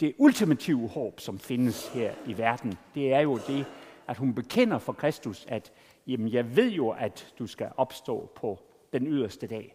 det 0.00 0.14
ultimative 0.18 0.88
håb, 0.88 1.20
som 1.20 1.38
findes 1.38 1.88
her 1.88 2.14
i 2.26 2.38
verden. 2.38 2.78
Det 2.94 3.12
er 3.12 3.20
jo 3.20 3.38
det, 3.46 3.66
at 4.08 4.16
hun 4.16 4.34
bekender 4.34 4.78
for 4.78 4.92
Kristus, 4.92 5.46
at 5.48 5.72
jamen, 6.06 6.32
jeg 6.32 6.56
ved 6.56 6.70
jo, 6.70 6.90
at 6.90 7.34
du 7.38 7.46
skal 7.46 7.70
opstå 7.76 8.32
på 8.34 8.58
den 8.92 9.06
yderste 9.06 9.46
dag. 9.46 9.74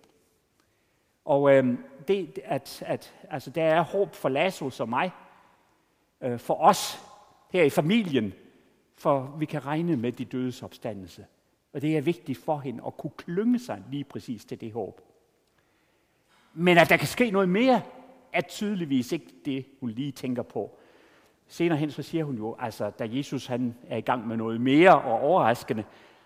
Og 1.28 1.56
øh, 1.56 1.78
det, 2.08 2.40
at, 2.44 2.84
at, 2.86 3.14
altså, 3.30 3.50
der 3.50 3.64
er 3.64 3.82
håb 3.82 4.16
for 4.16 4.30
Lazarus 4.30 4.80
og 4.80 4.90
mig, 4.90 5.12
øh, 6.22 6.40
for 6.40 6.54
os 6.54 7.00
her 7.52 7.64
i 7.64 7.70
familien, 7.70 8.34
for 8.98 9.36
vi 9.40 9.46
kan 9.46 9.66
regne 9.66 9.98
med 9.98 10.12
de 10.12 10.26
dødes 10.26 10.64
opstandelse. 10.64 11.26
Og 11.74 11.82
det 11.82 11.98
er 11.98 12.02
vigtigt 12.02 12.38
for 12.38 12.58
hende 12.58 12.84
at 12.88 12.98
kunne 12.98 13.12
klynge 13.18 13.60
sig 13.60 13.84
lige 13.92 14.04
præcis 14.04 14.46
til 14.46 14.62
det 14.62 14.72
håb. 14.72 15.02
Men 16.54 16.78
at 16.78 16.90
der 16.90 16.98
kan 16.98 17.08
ske 17.08 17.32
noget 17.32 17.50
mere, 17.50 17.82
er 18.34 18.42
tydeligvis 18.42 19.12
ikke 19.12 19.34
det, 19.46 19.66
hun 19.80 19.90
lige 19.90 20.12
tænker 20.12 20.44
på. 20.44 20.78
Senere 21.48 21.78
hen 21.78 21.92
så 21.92 22.04
siger 22.04 22.24
hun 22.24 22.38
jo, 22.38 22.56
altså 22.60 22.90
da 22.90 23.08
Jesus 23.12 23.46
han 23.46 23.76
er 23.88 23.98
i 23.98 24.02
gang 24.02 24.28
med 24.28 24.38
noget 24.38 24.62
mere 24.62 25.02
og 25.02 25.20
overraskende, 25.20 25.84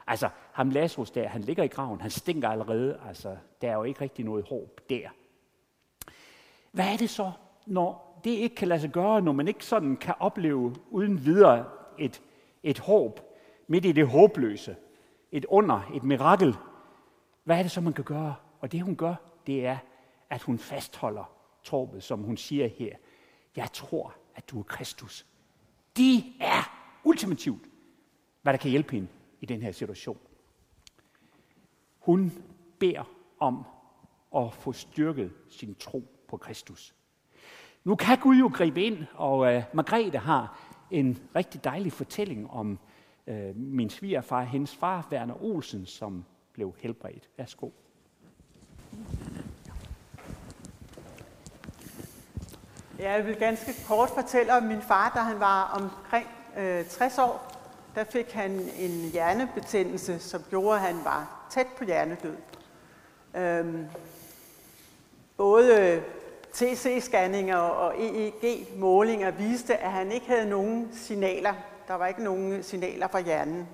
Altså, 0.07 0.29
ham 0.51 0.69
Lazarus 0.69 1.11
der, 1.11 1.27
han 1.27 1.41
ligger 1.41 1.63
i 1.63 1.67
graven, 1.67 2.01
han 2.01 2.11
stinker 2.11 2.49
allerede, 2.49 2.99
altså, 3.07 3.37
der 3.61 3.71
er 3.71 3.73
jo 3.73 3.83
ikke 3.83 4.01
rigtig 4.01 4.25
noget 4.25 4.45
håb 4.47 4.79
der. 4.89 5.09
Hvad 6.71 6.93
er 6.93 6.97
det 6.97 7.09
så, 7.09 7.31
når 7.65 8.21
det 8.23 8.29
ikke 8.29 8.55
kan 8.55 8.67
lade 8.67 8.79
sig 8.79 8.89
gøre, 8.89 9.21
når 9.21 9.31
man 9.31 9.47
ikke 9.47 9.65
sådan 9.65 9.97
kan 9.97 10.15
opleve 10.19 10.75
uden 10.89 11.25
videre 11.25 11.65
et, 11.99 12.21
et 12.63 12.79
håb, 12.79 13.19
midt 13.67 13.85
i 13.85 13.91
det 13.91 14.07
håbløse, 14.07 14.75
et 15.31 15.45
under, 15.45 15.91
et 15.93 16.03
mirakel? 16.03 16.55
Hvad 17.43 17.57
er 17.57 17.61
det 17.61 17.71
så, 17.71 17.81
man 17.81 17.93
kan 17.93 18.03
gøre? 18.03 18.35
Og 18.59 18.71
det 18.71 18.81
hun 18.81 18.95
gør, 18.95 19.15
det 19.47 19.65
er, 19.65 19.77
at 20.29 20.41
hun 20.41 20.59
fastholder 20.59 21.33
troppet, 21.63 22.03
som 22.03 22.19
hun 22.19 22.37
siger 22.37 22.67
her. 22.67 22.95
Jeg 23.55 23.71
tror, 23.73 24.15
at 24.35 24.49
du 24.49 24.59
er 24.59 24.63
Kristus. 24.63 25.25
Det 25.97 26.23
er 26.39 26.77
ultimativt, 27.03 27.61
hvad 28.41 28.53
der 28.53 28.57
kan 28.57 28.71
hjælpe 28.71 28.91
hende 28.91 29.07
i 29.41 29.45
den 29.45 29.61
her 29.61 29.71
situation. 29.71 30.17
Hun 31.99 32.31
beder 32.79 33.03
om 33.39 33.65
at 34.35 34.53
få 34.53 34.73
styrket 34.73 35.31
sin 35.49 35.75
tro 35.75 36.03
på 36.27 36.37
Kristus. 36.37 36.95
Nu 37.83 37.95
kan 37.95 38.17
Gud 38.17 38.35
jo 38.35 38.51
gribe 38.53 38.83
ind, 38.83 39.05
og 39.13 39.53
øh, 39.53 39.63
Margrethe 39.73 40.17
har 40.17 40.59
en 40.91 41.19
rigtig 41.35 41.63
dejlig 41.63 41.93
fortælling 41.93 42.51
om 42.51 42.79
øh, 43.27 43.55
min 43.55 43.89
svigerfar, 43.89 44.43
hendes 44.43 44.75
far, 44.75 45.07
Werner 45.11 45.43
Olsen, 45.43 45.85
som 45.85 46.25
blev 46.53 46.75
helbredt. 46.79 47.29
Værsgo. 47.37 47.69
Ja, 52.99 53.11
jeg 53.11 53.25
vil 53.25 53.35
ganske 53.35 53.71
kort 53.87 54.09
fortælle 54.09 54.53
om 54.53 54.63
min 54.63 54.81
far, 54.81 55.11
da 55.15 55.19
han 55.19 55.39
var 55.39 55.63
omkring 55.81 56.27
øh, 56.57 56.85
60 56.85 57.17
år 57.17 57.60
der 57.95 58.03
fik 58.03 58.31
han 58.31 58.51
en 58.77 59.09
hjernebetændelse, 59.13 60.19
som 60.19 60.43
gjorde, 60.49 60.75
at 60.75 60.81
han 60.81 60.99
var 61.03 61.47
tæt 61.49 61.67
på 61.77 61.83
hjernedød. 61.83 62.37
Øhm, 63.35 63.87
både 65.37 66.03
TC-scanninger 66.53 67.55
og 67.55 67.93
EEG-målinger 67.99 69.31
viste, 69.31 69.77
at 69.77 69.91
han 69.91 70.11
ikke 70.11 70.27
havde 70.27 70.49
nogen 70.49 70.89
signaler, 70.93 71.53
Der 71.87 71.93
var 71.93 72.07
ikke 72.07 72.23
nogen 72.23 72.63
signaler 72.63 73.07
fra 73.07 73.19
hjernen. 73.19 73.67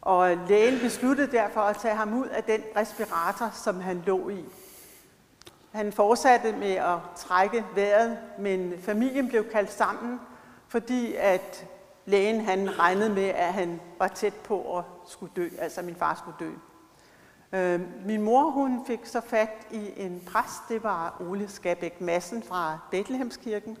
Og 0.00 0.36
lægen 0.48 0.80
besluttede 0.80 1.32
derfor 1.32 1.60
at 1.60 1.76
tage 1.76 1.94
ham 1.94 2.20
ud 2.20 2.26
af 2.26 2.44
den 2.44 2.62
respirator, 2.76 3.50
som 3.64 3.80
han 3.80 4.02
lå 4.06 4.28
i. 4.28 4.44
Han 5.72 5.92
fortsatte 5.92 6.52
med 6.52 6.72
at 6.72 6.96
trække 7.16 7.64
vejret, 7.74 8.18
men 8.38 8.74
familien 8.82 9.28
blev 9.28 9.50
kaldt 9.50 9.72
sammen, 9.72 10.20
fordi 10.68 11.14
at 11.14 11.66
lægen 12.08 12.40
han 12.40 12.78
regnede 12.78 13.10
med, 13.10 13.28
at 13.28 13.52
han 13.52 13.80
var 13.98 14.08
tæt 14.08 14.34
på 14.34 14.78
at 14.78 14.84
skulle 15.06 15.32
dø, 15.36 15.48
altså 15.58 15.82
min 15.82 15.96
far 15.96 16.14
skulle 16.14 16.36
dø. 16.40 16.52
Øh, 17.52 18.06
min 18.06 18.22
mor 18.22 18.50
hun 18.50 18.86
fik 18.86 19.00
så 19.04 19.20
fat 19.20 19.66
i 19.70 19.92
en 19.96 20.22
præst, 20.26 20.62
det 20.68 20.82
var 20.82 21.16
Ole 21.20 21.48
Skabæk 21.48 22.00
Madsen 22.00 22.42
fra 22.42 22.78
Bethlehemskirken, 22.90 23.78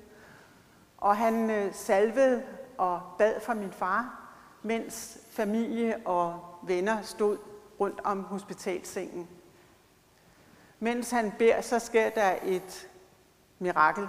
og 0.98 1.16
han 1.16 1.50
øh, 1.50 1.74
salvede 1.74 2.42
og 2.78 3.00
bad 3.18 3.40
for 3.40 3.54
min 3.54 3.72
far, 3.72 4.30
mens 4.62 5.18
familie 5.30 5.96
og 6.04 6.40
venner 6.62 7.02
stod 7.02 7.38
rundt 7.80 8.00
om 8.04 8.24
hospitalsengen. 8.24 9.28
Mens 10.78 11.10
han 11.10 11.32
beder, 11.38 11.60
så 11.60 11.78
sker 11.78 12.10
der 12.10 12.34
et 12.44 12.88
mirakel. 13.58 14.08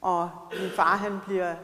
Og 0.00 0.30
min 0.60 0.70
far 0.76 0.96
han 0.96 1.20
bliver 1.26 1.54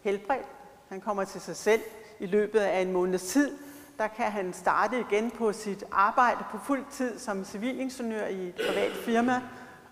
helbredt. 0.00 0.57
Han 0.88 1.00
kommer 1.00 1.24
til 1.24 1.40
sig 1.40 1.56
selv 1.56 1.80
i 2.18 2.26
løbet 2.26 2.58
af 2.58 2.80
en 2.80 2.92
måneds 2.92 3.22
tid. 3.22 3.58
Der 3.98 4.06
kan 4.06 4.30
han 4.30 4.52
starte 4.52 5.00
igen 5.00 5.30
på 5.30 5.52
sit 5.52 5.84
arbejde 5.92 6.44
på 6.50 6.58
fuld 6.58 6.84
tid 6.90 7.18
som 7.18 7.44
civilingeniør 7.44 8.26
i 8.26 8.48
et 8.48 8.54
privat 8.54 8.92
firma 8.92 9.42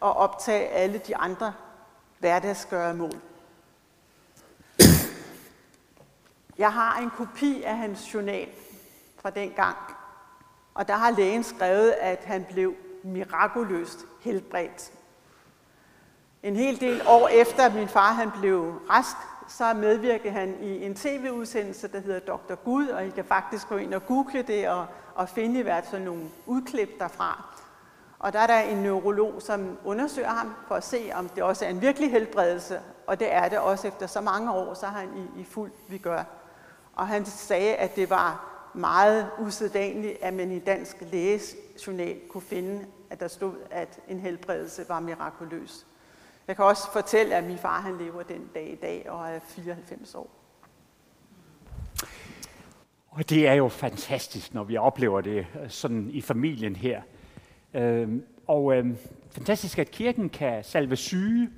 og 0.01 0.13
optage 0.13 0.69
alle 0.69 0.99
de 0.99 1.17
andre 1.17 1.53
hverdagsgøremål. 2.19 3.13
Jeg 6.59 6.73
har 6.73 6.99
en 6.99 7.11
kopi 7.11 7.63
af 7.63 7.77
hans 7.77 8.15
journal 8.15 8.49
fra 9.19 9.31
den 9.31 9.51
gang, 9.51 9.77
og 10.75 10.89
der 10.89 10.95
har 10.95 11.11
lægen 11.11 11.45
skrevet, 11.45 11.91
at 11.91 12.25
han 12.25 12.47
blev 12.53 12.75
mirakuløst 13.03 13.99
helbredt. 14.21 14.93
En 16.43 16.57
hel 16.57 16.81
del 16.81 17.03
år 17.07 17.29
efter, 17.29 17.65
at 17.65 17.75
min 17.75 17.89
far 17.89 18.13
han 18.13 18.31
blev 18.41 18.81
rask, 18.91 19.17
så 19.49 19.75
medvirkede 19.75 20.33
han 20.33 20.55
i 20.61 20.85
en 20.85 20.95
tv-udsendelse, 20.95 21.89
der 21.89 22.01
hedder 22.01 22.21
Dr. 22.21 22.55
Gud, 22.55 22.89
og 22.89 23.07
I 23.07 23.11
kan 23.11 23.25
faktisk 23.25 23.69
gå 23.69 23.77
ind 23.77 23.95
og 23.95 24.07
google 24.07 24.43
det 24.43 24.69
og, 24.69 24.87
og 25.15 25.29
finde 25.29 25.61
i 25.61 25.63
hvert 25.63 25.85
fald 25.85 26.03
nogle 26.03 26.23
udklip 26.47 26.99
derfra. 26.99 27.57
Og 28.19 28.33
der 28.33 28.39
er 28.39 28.47
der 28.47 28.59
en 28.59 28.77
neurolog, 28.77 29.43
som 29.43 29.79
undersøger 29.85 30.29
ham 30.29 30.55
for 30.69 30.75
at 30.75 30.85
se, 30.85 31.11
om 31.15 31.29
det 31.29 31.43
også 31.43 31.65
er 31.65 31.69
en 31.69 31.81
virkelig 31.81 32.11
helbredelse, 32.11 32.81
og 33.07 33.21
det 33.21 33.35
er 33.35 33.49
det 33.49 33.59
også 33.59 33.89
efter 33.89 34.07
så 34.07 34.21
mange 34.21 34.53
år, 34.53 34.75
så 34.75 34.87
har 34.87 35.01
han 35.01 35.09
i, 35.17 35.41
i 35.41 35.45
fuld 35.45 35.71
vi 35.89 35.99
gør. 35.99 36.25
Og 36.95 37.09
han 37.09 37.25
sagde, 37.27 37.75
at 37.75 37.97
det 37.97 38.11
var 38.11 38.53
meget 38.75 39.31
usædvanligt, 39.39 40.23
at 40.23 40.35
man 40.35 40.53
i 40.53 40.59
dansk 40.59 40.97
lægejournal 41.01 42.21
kunne 42.29 42.43
finde, 42.43 42.87
at 43.11 43.21
der 43.21 43.29
stod, 43.29 43.55
at 43.71 44.01
en 44.09 44.21
helbredelse 44.21 44.89
var 44.89 45.01
mirakuløs. 45.01 45.87
Jeg 46.49 46.57
kan 46.57 46.65
også 46.65 46.93
fortælle, 46.93 47.35
at 47.35 47.45
min 47.45 47.59
far 47.59 47.81
han 47.81 47.99
lever 47.99 48.23
den 48.23 48.51
dag 48.55 48.73
i 48.73 48.75
dag 48.75 49.11
og 49.11 49.29
er 49.29 49.39
94 49.39 50.15
år. 50.15 50.31
Og 53.09 53.31
det 53.31 53.49
er 53.49 53.53
jo 53.53 53.69
fantastisk, 53.69 54.55
når 54.55 54.65
vi 54.65 54.77
oplever 54.77 55.21
det 55.21 55.47
øh, 55.63 55.71
sådan 55.71 56.11
i 56.11 56.21
familien 56.21 56.77
her. 56.77 57.03
Øhm, 57.75 58.25
og 58.47 58.77
øhm, 58.77 58.97
fantastisk, 59.31 59.79
at 59.79 59.91
kirken 59.91 60.29
kan 60.29 60.65
salve 60.65 60.97
syge 60.97 61.51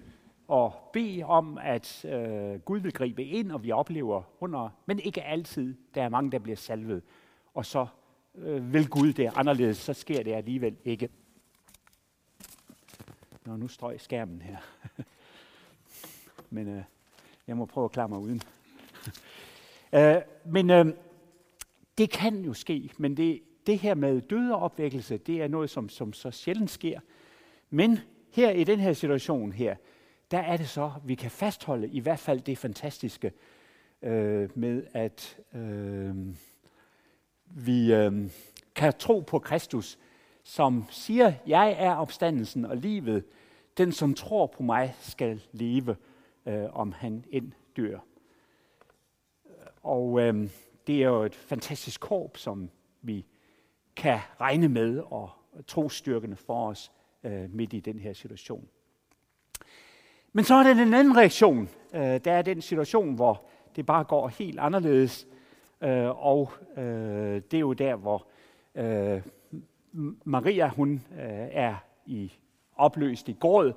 og 0.48 0.72
bede 0.92 1.22
om, 1.22 1.58
at 1.62 2.04
øh, 2.04 2.60
Gud 2.60 2.78
vil 2.78 2.92
gribe 2.92 3.24
ind, 3.24 3.52
og 3.52 3.62
vi 3.62 3.72
oplever 3.72 4.22
under, 4.40 4.68
men 4.86 4.98
ikke 4.98 5.22
altid. 5.22 5.74
Der 5.94 6.02
er 6.02 6.08
mange, 6.08 6.30
der 6.30 6.38
bliver 6.38 6.56
salvet, 6.56 7.02
og 7.54 7.66
så 7.66 7.86
øh, 8.38 8.72
vil 8.72 8.88
Gud 8.88 9.12
det 9.12 9.30
anderledes, 9.36 9.76
så 9.76 9.92
sker 9.92 10.22
det 10.22 10.32
alligevel 10.32 10.76
ikke. 10.84 11.08
Nå, 13.48 13.56
nu 13.56 13.68
strøg 13.68 14.00
skærmen 14.00 14.42
her. 14.42 14.56
men 16.50 16.68
øh, 16.68 16.82
jeg 17.46 17.56
må 17.56 17.64
prøve 17.64 17.84
at 17.84 17.92
klare 17.92 18.08
mig 18.08 18.18
uden. 18.18 18.42
øh, 19.98 20.16
men 20.44 20.70
øh, 20.70 20.86
det 21.98 22.10
kan 22.10 22.44
jo 22.44 22.54
ske, 22.54 22.90
men 22.98 23.16
det, 23.16 23.42
det 23.66 23.78
her 23.78 23.94
med 23.94 24.20
døde 24.20 24.54
opvækkelse, 24.54 25.18
det 25.18 25.42
er 25.42 25.48
noget, 25.48 25.70
som, 25.70 25.88
som 25.88 26.12
så 26.12 26.30
sjældent 26.30 26.70
sker. 26.70 27.00
Men 27.70 27.98
her 28.32 28.50
i 28.50 28.64
den 28.64 28.80
her 28.80 28.92
situation 28.92 29.52
her, 29.52 29.76
der 30.30 30.38
er 30.38 30.56
det 30.56 30.68
så, 30.68 30.92
vi 31.04 31.14
kan 31.14 31.30
fastholde 31.30 31.88
i 31.88 32.00
hvert 32.00 32.18
fald 32.18 32.40
det 32.40 32.58
fantastiske 32.58 33.32
øh, 34.02 34.50
med, 34.54 34.86
at 34.92 35.38
øh, 35.54 36.14
vi 37.44 37.92
øh, 37.92 38.30
kan 38.74 38.92
tro 38.98 39.20
på 39.20 39.38
Kristus, 39.38 39.98
som 40.48 40.84
siger, 40.90 41.32
jeg 41.46 41.76
er 41.78 41.94
opstandelsen 41.94 42.64
og 42.64 42.76
livet. 42.76 43.24
Den, 43.78 43.92
som 43.92 44.14
tror 44.14 44.46
på 44.46 44.62
mig, 44.62 44.94
skal 44.98 45.42
leve, 45.52 45.96
øh, 46.46 46.64
om 46.72 46.92
han 46.92 47.24
end 47.30 47.52
dør. 47.76 47.98
Og 49.82 50.20
øh, 50.20 50.50
det 50.86 51.02
er 51.02 51.06
jo 51.06 51.22
et 51.22 51.34
fantastisk 51.34 52.00
korp, 52.00 52.36
som 52.36 52.70
vi 53.02 53.26
kan 53.96 54.18
regne 54.40 54.68
med 54.68 54.98
og 54.98 55.30
trostyrkende 55.66 56.36
for 56.36 56.68
os 56.68 56.92
øh, 57.24 57.54
midt 57.54 57.72
i 57.72 57.80
den 57.80 57.98
her 57.98 58.12
situation. 58.12 58.68
Men 60.32 60.44
så 60.44 60.54
er 60.54 60.62
der 60.62 60.70
en 60.70 60.94
anden 60.94 61.16
reaktion. 61.16 61.68
Øh, 61.94 62.00
der 62.00 62.32
er 62.32 62.42
den 62.42 62.62
situation, 62.62 63.14
hvor 63.14 63.44
det 63.76 63.86
bare 63.86 64.04
går 64.04 64.28
helt 64.28 64.58
anderledes. 64.58 65.26
Øh, 65.80 66.26
og 66.26 66.52
øh, 66.76 67.42
det 67.50 67.54
er 67.54 67.58
jo 67.58 67.72
der, 67.72 67.96
hvor 67.96 68.26
øh, 68.74 69.22
Maria 70.24 70.68
hun 70.68 70.92
øh, 71.12 71.48
er 71.50 71.74
i 72.06 72.32
opløst 72.76 73.28
i 73.28 73.36
gråd, 73.40 73.72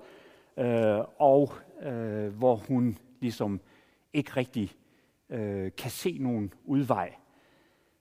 øh, 0.57 0.99
og 1.17 1.53
øh, 1.84 2.27
hvor 2.38 2.55
hun 2.55 2.97
ligesom 3.19 3.60
ikke 4.13 4.31
rigtig 4.38 4.71
øh, 5.29 5.71
kan 5.77 5.91
se 5.91 6.17
nogen 6.19 6.53
udvej. 6.65 7.13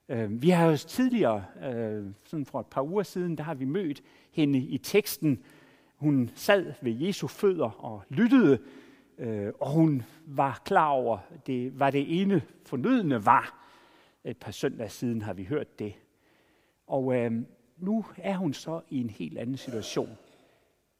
Øh, 0.09 0.42
vi 0.42 0.50
har 0.50 0.66
jo 0.66 0.76
tidligere, 0.76 1.44
øh, 1.64 2.06
sådan 2.24 2.46
for 2.46 2.61
et 2.61 2.66
par 2.66 2.83
uger 2.83 3.02
siden, 3.02 3.38
der 3.38 3.44
har 3.44 3.54
vi 3.54 3.64
mødt 3.64 4.02
hende 4.33 4.59
i 4.59 4.78
teksten. 4.78 5.42
Hun 5.96 6.30
sad 6.35 6.72
ved 6.80 6.92
Jesu 6.92 7.26
fødder 7.26 7.85
og 7.85 8.02
lyttede, 8.09 8.59
øh, 9.18 9.52
og 9.61 9.70
hun 9.70 10.02
var 10.26 10.62
klar 10.64 10.88
over, 10.88 11.18
det 11.46 11.78
var 11.78 11.90
det 11.90 12.20
ene 12.20 12.42
fornødende 12.66 13.26
var. 13.26 13.66
Et 14.24 14.37
par 14.37 14.52
søndage 14.52 14.88
siden 14.88 15.22
har 15.22 15.33
vi 15.33 15.44
hørt 15.44 15.78
det. 15.78 15.94
Og 16.87 17.16
øh, 17.16 17.33
nu 17.83 18.05
er 18.16 18.37
hun 18.37 18.55
så 18.55 18.81
i 18.90 19.01
en 19.01 19.11
helt 19.11 19.38
anden 19.38 19.57
situation, 19.57 20.19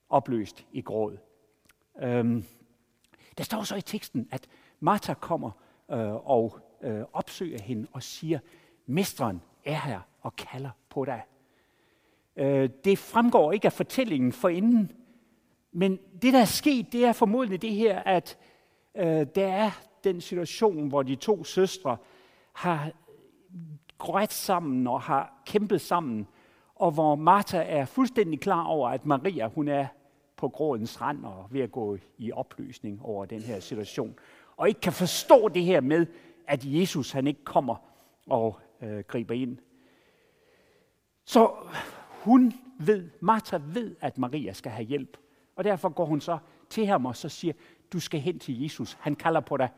opløst 0.09 0.67
i 0.73 0.81
gråd. 0.81 1.19
Øhm, 2.03 2.45
der 3.39 3.45
står 3.45 3.63
så 3.63 3.77
i 3.77 3.83
teksten, 3.83 4.29
at 4.31 4.49
Martha 4.81 5.15
kommer 5.15 5.51
øh, 5.91 6.31
og 6.31 6.59
øh, 6.83 7.03
opsøger 7.13 7.63
hende 7.63 7.89
og 7.93 8.03
siger, 8.03 8.39
Mesteren 8.87 9.43
er 9.65 9.81
her 9.81 10.01
og 10.21 10.37
kalder 10.37 10.71
på 10.89 11.05
dig. 11.05 11.23
Øh, 12.37 12.71
det 12.85 12.99
fremgår 12.99 13.53
ikke 13.53 13.67
af 13.67 13.73
fortællingen 13.73 14.33
for 14.33 14.49
inden, 14.49 14.93
men 15.73 15.99
det, 16.23 16.33
der 16.33 16.41
er 16.41 16.45
sket, 16.45 16.93
det 16.93 17.05
er 17.05 17.13
formodentlig 17.13 17.63
det 17.63 17.75
her, 17.75 17.99
at 17.99 18.39
øh, 18.95 19.27
der 19.35 19.47
er 19.47 19.71
den 20.05 20.21
situation, 20.21 20.89
hvor 20.89 21.03
de 21.03 21.15
to 21.15 21.45
søstre 21.45 21.97
har 22.53 22.91
grædt 23.99 24.33
sammen 24.33 24.87
og 24.87 25.01
har 25.01 25.43
kæmpet 25.47 25.81
sammen, 25.81 26.29
og 26.81 26.91
hvor 26.91 27.15
Martha 27.15 27.63
er 27.63 27.85
fuldstændig 27.85 28.41
klar 28.41 28.65
over, 28.65 28.89
at 28.89 29.07
Maria 29.07 29.49
hun 29.49 29.69
er 29.69 29.87
på 30.37 30.49
grådens 30.49 31.01
rand 31.01 31.25
og 31.25 31.47
ved 31.51 31.61
at 31.61 31.73
gå 31.73 31.99
i 32.19 32.33
opløsning 32.33 33.03
over 33.03 33.25
den 33.25 33.43
her 33.43 33.61
situation. 33.61 34.19
Og 34.57 34.69
ikke 34.69 34.81
kan 34.81 34.93
forstå 34.93 35.49
det 35.49 35.63
her 35.63 35.81
med, 35.81 36.07
at 36.47 36.65
Jesus 36.65 37.13
han 37.13 37.27
ikke 37.27 37.45
kommer 37.45 37.77
og 38.27 38.59
øh, 38.83 38.99
griber 38.99 39.35
ind. 39.35 39.59
Så 41.25 41.51
hun 42.25 42.53
ved, 42.79 43.11
Martha 43.21 43.59
ved, 43.67 43.97
at 44.01 44.19
Maria 44.19 44.53
skal 44.53 44.73
have 44.73 44.87
hjælp. 44.87 45.17
Og 45.57 45.65
derfor 45.65 45.89
går 45.89 46.05
hun 46.05 46.21
så 46.21 46.39
til 46.71 46.87
ham 46.87 47.07
og 47.07 47.17
så 47.17 47.29
siger, 47.29 47.55
du 47.93 48.01
skal 48.01 48.21
hen 48.21 48.39
til 48.39 48.63
Jesus. 48.63 48.99
Han 49.01 49.17
kalder 49.17 49.41
på 49.41 49.57
dig. 49.57 49.69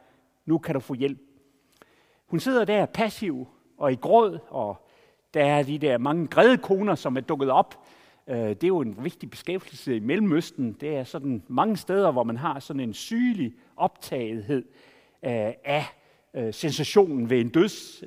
Nu 0.46 0.58
kan 0.58 0.74
du 0.74 0.80
få 0.80 0.94
hjælp. 0.94 1.18
Hun 2.26 2.40
sidder 2.40 2.64
der 2.64 2.86
passiv 2.86 3.48
og 3.76 3.92
i 3.92 3.96
gråd, 3.96 4.38
og 4.48 4.88
der 5.34 5.44
er 5.44 5.62
de 5.62 5.78
der 5.78 5.98
mange 5.98 6.26
grædekoner, 6.26 6.94
som 6.94 7.16
er 7.16 7.20
dukket 7.20 7.50
op. 7.50 7.84
Øh, 8.26 8.36
det 8.36 8.64
er 8.64 8.68
jo 8.68 8.80
en 8.80 9.04
vigtig 9.04 9.30
beskæftigelse 9.30 9.96
i 9.96 10.00
Mellemøsten. 10.00 10.72
Det 10.72 10.96
er 10.96 11.04
sådan 11.04 11.42
mange 11.48 11.76
steder, 11.76 12.10
hvor 12.10 12.24
man 12.24 12.36
har 12.36 12.60
sådan 12.60 12.80
en 12.80 12.94
sygelig 12.94 13.54
optagethed 13.76 14.64
øh, 15.22 15.52
af 15.64 15.84
øh, 16.34 16.54
sensationen 16.54 17.30
ved 17.30 17.40
en 17.40 17.48
døds, 17.48 18.02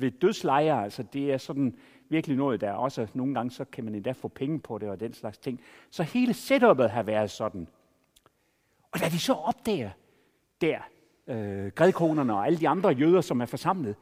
ved 0.00 0.10
dødslejre. 0.10 0.84
Altså 0.84 1.02
det 1.12 1.32
er 1.32 1.38
sådan 1.38 1.74
virkelig 2.08 2.36
noget, 2.36 2.60
der 2.60 2.72
også 2.72 3.06
nogle 3.14 3.34
gange, 3.34 3.50
så 3.50 3.64
kan 3.64 3.84
man 3.84 3.94
endda 3.94 4.12
få 4.12 4.28
penge 4.28 4.58
på 4.58 4.78
det 4.78 4.88
og 4.88 5.00
den 5.00 5.14
slags 5.14 5.38
ting. 5.38 5.60
Så 5.90 6.02
hele 6.02 6.34
setupet 6.34 6.90
har 6.90 7.02
været 7.02 7.30
sådan. 7.30 7.68
Og 8.92 9.00
da 9.00 9.04
de 9.04 9.18
så 9.18 9.32
opdager 9.32 9.90
der, 10.60 10.78
øh, 11.26 11.66
grædkonerne 11.66 12.34
og 12.34 12.46
alle 12.46 12.58
de 12.58 12.68
andre 12.68 12.90
jøder, 12.90 13.20
som 13.20 13.40
er 13.40 13.46
forsamlet, 13.46 13.96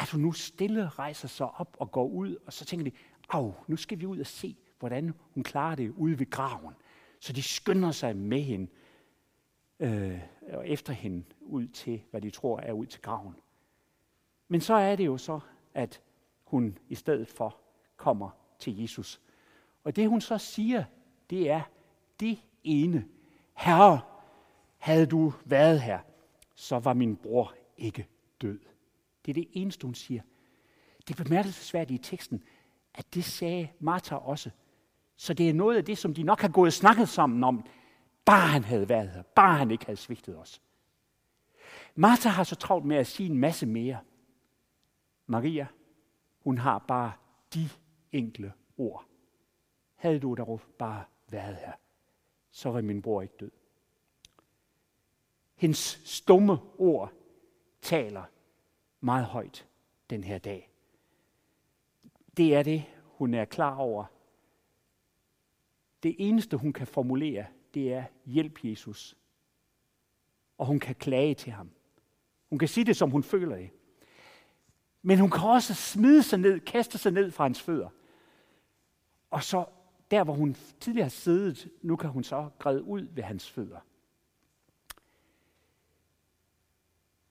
at 0.00 0.10
hun 0.10 0.20
nu 0.20 0.32
stille 0.32 0.88
rejser 0.88 1.28
sig 1.28 1.50
op 1.50 1.76
og 1.80 1.90
går 1.90 2.08
ud, 2.08 2.36
og 2.46 2.52
så 2.52 2.64
tænker 2.64 2.84
de, 2.84 2.96
au, 3.28 3.54
nu 3.66 3.76
skal 3.76 4.00
vi 4.00 4.06
ud 4.06 4.18
og 4.18 4.26
se, 4.26 4.56
hvordan 4.78 5.14
hun 5.34 5.42
klarer 5.42 5.74
det 5.74 5.90
ude 5.90 6.18
ved 6.18 6.30
graven. 6.30 6.74
Så 7.20 7.32
de 7.32 7.42
skynder 7.42 7.90
sig 7.90 8.16
med 8.16 8.40
hende 8.40 8.70
øh, 9.80 10.20
og 10.52 10.68
efter 10.68 10.92
hende 10.92 11.24
ud 11.40 11.68
til, 11.68 12.02
hvad 12.10 12.20
de 12.20 12.30
tror 12.30 12.60
er 12.60 12.72
ud 12.72 12.86
til 12.86 13.02
graven. 13.02 13.34
Men 14.48 14.60
så 14.60 14.74
er 14.74 14.96
det 14.96 15.06
jo 15.06 15.18
så, 15.18 15.40
at 15.74 16.00
hun 16.44 16.78
i 16.88 16.94
stedet 16.94 17.28
for 17.28 17.56
kommer 17.96 18.30
til 18.58 18.80
Jesus. 18.80 19.20
Og 19.84 19.96
det 19.96 20.08
hun 20.08 20.20
så 20.20 20.38
siger, 20.38 20.84
det 21.30 21.50
er 21.50 21.62
det 22.20 22.38
ene. 22.64 23.08
Herre, 23.54 24.00
havde 24.78 25.06
du 25.06 25.32
været 25.44 25.80
her, 25.80 25.98
så 26.54 26.78
var 26.78 26.94
min 26.94 27.16
bror 27.16 27.54
ikke 27.76 28.06
død. 28.40 28.69
Det 29.24 29.30
er 29.30 29.34
det 29.34 29.48
eneste, 29.52 29.86
hun 29.86 29.94
siger. 29.94 30.22
Det 31.08 31.20
er 31.20 31.24
bemærkelsesværdigt 31.24 32.06
i 32.06 32.10
teksten, 32.10 32.42
at 32.94 33.14
det 33.14 33.24
sagde 33.24 33.68
Martha 33.78 34.16
også. 34.16 34.50
Så 35.16 35.34
det 35.34 35.48
er 35.48 35.54
noget 35.54 35.76
af 35.76 35.84
det, 35.84 35.98
som 35.98 36.14
de 36.14 36.22
nok 36.22 36.40
har 36.40 36.48
gået 36.48 36.66
og 36.66 36.72
snakket 36.72 37.08
sammen 37.08 37.44
om, 37.44 37.66
bare 38.24 38.48
han 38.48 38.64
havde 38.64 38.88
været 38.88 39.10
her, 39.10 39.22
bare 39.22 39.58
han 39.58 39.70
ikke 39.70 39.84
havde 39.84 39.96
svigtet 39.96 40.38
os. 40.38 40.62
Martha 41.94 42.28
har 42.28 42.44
så 42.44 42.56
travlt 42.56 42.84
med 42.86 42.96
at 42.96 43.06
sige 43.06 43.30
en 43.30 43.38
masse 43.38 43.66
mere. 43.66 43.98
Maria, 45.26 45.66
hun 46.40 46.58
har 46.58 46.78
bare 46.78 47.12
de 47.54 47.68
enkle 48.12 48.52
ord. 48.76 49.04
Havde 49.94 50.18
du 50.18 50.34
da 50.34 50.44
bare 50.78 51.04
været 51.28 51.56
her, 51.56 51.72
så 52.50 52.70
var 52.70 52.80
min 52.80 53.02
bror 53.02 53.22
ikke 53.22 53.34
død. 53.40 53.50
Hendes 55.54 56.00
stumme 56.04 56.58
ord 56.78 57.12
taler 57.82 58.24
meget 59.00 59.24
højt 59.24 59.66
den 60.10 60.24
her 60.24 60.38
dag. 60.38 60.70
Det 62.36 62.54
er 62.54 62.62
det, 62.62 62.84
hun 63.02 63.34
er 63.34 63.44
klar 63.44 63.74
over. 63.74 64.04
Det 66.02 66.16
eneste, 66.18 66.56
hun 66.56 66.72
kan 66.72 66.86
formulere, 66.86 67.46
det 67.74 67.92
er, 67.92 68.04
hjælp 68.26 68.58
Jesus. 68.64 69.16
Og 70.58 70.66
hun 70.66 70.80
kan 70.80 70.94
klage 70.94 71.34
til 71.34 71.52
ham. 71.52 71.70
Hun 72.48 72.58
kan 72.58 72.68
sige 72.68 72.84
det, 72.84 72.96
som 72.96 73.10
hun 73.10 73.22
føler 73.22 73.56
det. 73.56 73.70
Men 75.02 75.18
hun 75.18 75.30
kan 75.30 75.48
også 75.48 75.74
smide 75.74 76.22
sig 76.22 76.38
ned, 76.38 76.60
kaste 76.60 76.98
sig 76.98 77.12
ned 77.12 77.30
fra 77.30 77.44
hans 77.44 77.60
fødder. 77.60 77.88
Og 79.30 79.44
så 79.44 79.64
der, 80.10 80.24
hvor 80.24 80.34
hun 80.34 80.56
tidligere 80.80 81.04
har 81.04 81.10
siddet, 81.10 81.68
nu 81.82 81.96
kan 81.96 82.10
hun 82.10 82.24
så 82.24 82.50
græde 82.58 82.82
ud 82.82 83.00
ved 83.00 83.22
hans 83.22 83.50
fødder. 83.50 83.80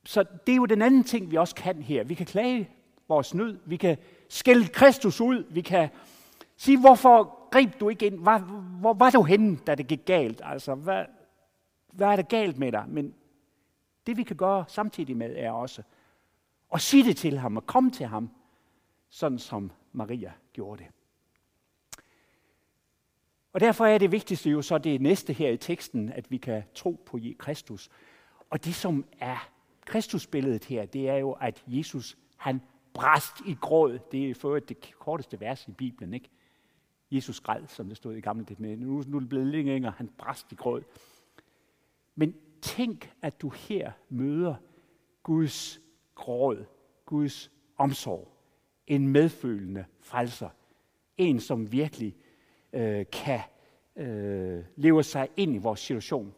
Så 0.10 0.24
det 0.24 0.52
er 0.52 0.56
jo 0.56 0.66
den 0.66 0.82
anden 0.82 1.04
ting, 1.04 1.32
vi 1.32 1.38
også 1.38 1.56
kan 1.56 1.82
her. 1.82 2.04
Vi 2.04 2.14
kan 2.14 2.26
klage 2.26 2.70
vores 3.08 3.34
nød, 3.34 3.60
vi 3.66 3.78
kan 3.78 3.98
skælde 4.30 4.68
Kristus 4.68 5.22
ud, 5.22 5.46
vi 5.50 5.62
kan 5.62 5.90
sige, 6.58 6.80
hvorfor 6.80 7.50
greb 7.52 7.80
du 7.80 7.90
ikke 7.90 8.06
ind? 8.06 8.20
Hvor, 8.20 8.38
hvor 8.80 8.94
var 8.94 9.10
du 9.10 9.24
henne, 9.24 9.58
da 9.58 9.76
det 9.76 9.88
gik 9.88 10.06
galt? 10.06 10.42
Altså, 10.44 10.76
hvad, 10.76 11.06
hvad 11.88 12.08
er 12.08 12.16
der 12.16 12.24
galt 12.24 12.58
med 12.58 12.72
dig? 12.72 12.86
Men 12.88 13.14
det 14.08 14.18
vi 14.18 14.24
kan 14.24 14.36
gøre 14.36 14.66
samtidig 14.68 15.18
med, 15.18 15.36
er 15.38 15.52
også 15.52 15.84
at 16.74 16.82
sige 16.82 17.04
det 17.04 17.18
til 17.18 17.38
ham 17.38 17.58
og 17.58 17.66
komme 17.66 17.92
til 17.92 18.06
ham, 18.06 18.30
sådan 19.10 19.40
som 19.40 19.72
Maria 19.92 20.32
gjorde 20.54 20.84
det. 20.84 20.92
Og 23.54 23.60
derfor 23.60 23.86
er 23.86 23.98
det 23.98 24.12
vigtigste 24.12 24.50
jo 24.50 24.62
så 24.62 24.78
det 24.78 25.02
næste 25.02 25.34
her 25.34 25.50
i 25.50 25.58
teksten, 25.58 26.12
at 26.12 26.32
vi 26.32 26.38
kan 26.38 26.64
tro 26.76 27.04
på 27.06 27.20
Kristus. 27.38 27.90
Og 28.50 28.66
det 28.66 28.76
som 28.76 29.06
er 29.20 29.59
Kristusbilledet 29.90 30.66
her, 30.66 30.86
det 30.86 31.10
er 31.10 31.16
jo, 31.16 31.32
at 31.32 31.64
Jesus, 31.68 32.18
han 32.38 32.62
brast 32.94 33.34
i 33.48 33.58
gråd. 33.62 34.00
Det 34.12 34.30
er 34.30 34.34
for 34.34 34.60
det 34.60 34.92
korteste 35.00 35.40
vers 35.40 35.68
i 35.68 35.72
Bibelen, 35.72 36.14
ikke? 36.14 36.30
Jesus 37.12 37.40
græd, 37.40 37.68
som 37.68 37.88
det 37.88 37.98
stod 37.98 38.16
i 38.16 38.22
gamle 38.22 38.46
det 38.46 38.60
Nu, 38.60 39.04
nu 39.08 39.18
er 39.18 39.20
det 39.20 39.30
blevet 39.30 39.48
lidt 39.48 39.66
længere, 39.66 39.94
han 39.98 40.08
brast 40.18 40.52
i 40.52 40.56
gråd. 40.56 40.82
Men 42.16 42.36
tænk, 42.62 43.14
at 43.22 43.42
du 43.42 43.50
her 43.50 43.92
møder 44.10 44.56
Guds 45.24 45.80
gråd, 46.16 46.66
Guds 47.06 47.52
omsorg, 47.78 48.32
en 48.88 49.08
medfølende 49.08 49.86
frelser. 50.00 50.50
En, 51.18 51.40
som 51.40 51.72
virkelig 51.72 52.16
øh, 52.74 53.06
kan 53.12 53.40
øh, 53.96 54.64
leve 54.76 55.04
sig 55.04 55.30
ind 55.38 55.56
i 55.56 55.58
vores 55.58 55.80
situation. 55.80 56.34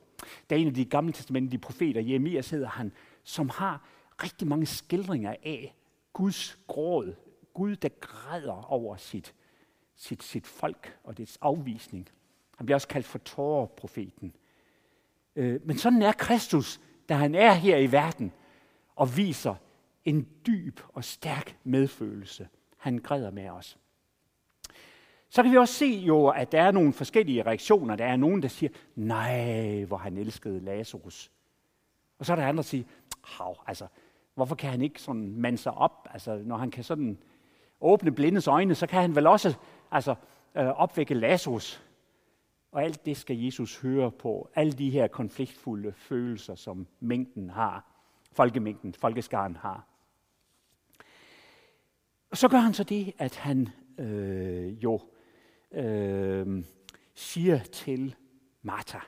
Der 0.49 0.55
er 0.55 0.59
en 0.59 0.67
af 0.67 0.73
de 0.73 0.85
gamle 0.85 1.13
testamenter, 1.13 1.49
de 1.49 1.57
profeter, 1.57 2.01
Jeremias 2.01 2.49
hedder 2.49 2.67
han, 2.67 2.91
som 3.23 3.49
har 3.49 3.87
rigtig 4.23 4.47
mange 4.47 4.65
skildringer 4.65 5.35
af 5.43 5.75
Guds 6.13 6.57
gråd. 6.67 7.15
Gud, 7.53 7.75
der 7.75 7.89
græder 7.89 8.71
over 8.71 8.95
sit, 8.97 9.33
sit, 9.95 10.23
sit 10.23 10.47
folk 10.47 10.97
og 11.03 11.17
dets 11.17 11.37
afvisning. 11.41 12.09
Han 12.57 12.65
bliver 12.65 12.75
også 12.75 12.87
kaldt 12.87 13.07
for 13.07 13.17
tårerprofeten. 13.17 14.35
Øh, 15.35 15.67
men 15.67 15.77
sådan 15.77 16.01
er 16.01 16.11
Kristus, 16.11 16.81
da 17.09 17.13
han 17.13 17.35
er 17.35 17.53
her 17.53 17.77
i 17.77 17.91
verden 17.91 18.31
og 18.95 19.17
viser 19.17 19.55
en 20.05 20.27
dyb 20.47 20.79
og 20.87 21.03
stærk 21.03 21.57
medfølelse. 21.63 22.47
Han 22.77 22.97
græder 22.97 23.31
med 23.31 23.49
os. 23.49 23.77
Så 25.33 25.43
kan 25.43 25.51
vi 25.51 25.57
også 25.57 25.73
se 25.73 25.85
jo, 25.85 26.27
at 26.27 26.51
der 26.51 26.61
er 26.61 26.71
nogle 26.71 26.93
forskellige 26.93 27.43
reaktioner. 27.43 27.95
Der 27.95 28.05
er 28.05 28.15
nogen, 28.15 28.41
der 28.41 28.47
siger, 28.47 28.69
nej, 28.95 29.83
hvor 29.83 29.97
han 29.97 30.17
elskede 30.17 30.59
Lazarus. 30.59 31.31
Og 32.19 32.25
så 32.25 32.31
er 32.31 32.35
der 32.35 32.47
andre, 32.47 32.63
der 32.63 32.67
siger, 32.67 32.83
hav, 33.23 33.63
altså, 33.67 33.87
hvorfor 34.35 34.55
kan 34.55 34.69
han 34.69 34.81
ikke 34.81 35.01
sådan 35.01 35.35
mande 35.35 35.57
sig 35.57 35.71
op? 35.71 36.07
Altså, 36.13 36.41
når 36.45 36.57
han 36.57 36.71
kan 36.71 36.83
sådan 36.83 37.17
åbne 37.81 38.11
blindes 38.11 38.47
øjne, 38.47 38.75
så 38.75 38.87
kan 38.87 39.01
han 39.01 39.15
vel 39.15 39.27
også 39.27 39.57
altså, 39.91 40.15
øh, 40.55 40.67
opvække 40.67 41.13
Lazarus. 41.13 41.83
Og 42.71 42.83
alt 42.83 43.05
det 43.05 43.17
skal 43.17 43.37
Jesus 43.37 43.81
høre 43.81 44.11
på. 44.11 44.49
Alle 44.55 44.71
de 44.71 44.89
her 44.89 45.07
konfliktfulde 45.07 45.91
følelser, 45.91 46.55
som 46.55 46.87
mængden 46.99 47.49
har. 47.49 47.85
Folkemængden, 48.31 48.93
folkeskaren 48.93 49.55
har. 49.55 49.87
Og 52.31 52.37
så 52.37 52.47
gør 52.49 52.57
han 52.57 52.73
så 52.73 52.83
det, 52.83 53.13
at 53.17 53.35
han 53.35 53.69
øh, 53.97 54.83
jo 54.83 54.99
øh, 55.71 56.63
siger 57.13 57.59
til 57.59 58.15
Martha 58.61 58.99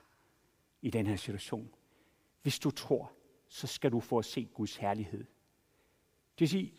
i 0.81 0.89
den 0.89 1.07
her 1.07 1.15
situation, 1.15 1.69
hvis 2.41 2.59
du 2.59 2.71
tror, 2.71 3.11
så 3.47 3.67
skal 3.67 3.91
du 3.91 3.99
få 3.99 4.17
at 4.17 4.25
se 4.25 4.49
Guds 4.53 4.75
herlighed. 4.75 5.19
Det 6.33 6.39
vil 6.39 6.49
sige, 6.49 6.73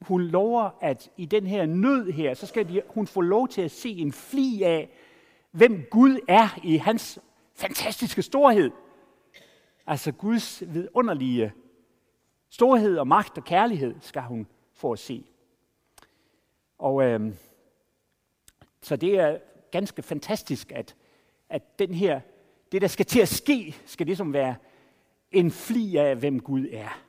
hun 0.00 0.22
lover, 0.22 0.70
at 0.80 1.10
i 1.16 1.26
den 1.26 1.46
her 1.46 1.66
nød 1.66 2.10
her, 2.12 2.34
så 2.34 2.46
skal 2.46 2.68
de, 2.68 2.82
hun 2.88 3.06
få 3.06 3.20
lov 3.20 3.48
til 3.48 3.62
at 3.62 3.70
se 3.70 3.90
en 3.90 4.12
fli 4.12 4.62
af, 4.62 4.90
hvem 5.50 5.86
Gud 5.90 6.18
er 6.28 6.60
i 6.64 6.76
hans 6.76 7.18
fantastiske 7.54 8.22
storhed. 8.22 8.70
Altså 9.86 10.12
Guds 10.12 10.62
vidunderlige 10.74 11.52
storhed 12.48 12.98
og 12.98 13.08
magt 13.08 13.38
og 13.38 13.44
kærlighed 13.44 13.94
skal 14.00 14.22
hun 14.22 14.46
få 14.72 14.92
at 14.92 14.98
se. 14.98 15.24
Og 16.78 17.02
øh, 17.02 17.34
så 18.82 18.96
det 18.96 19.18
er 19.18 19.38
ganske 19.70 20.02
fantastisk, 20.02 20.72
at, 20.72 20.94
at 21.48 21.78
den 21.78 21.94
her, 21.94 22.20
det 22.72 22.82
der 22.82 22.88
skal 22.88 23.06
til 23.06 23.20
at 23.20 23.28
ske, 23.28 23.76
skal 23.86 24.06
ligesom 24.06 24.32
være 24.32 24.54
en 25.32 25.50
fli 25.50 25.96
af, 25.96 26.16
hvem 26.16 26.40
Gud 26.40 26.66
er. 26.72 27.02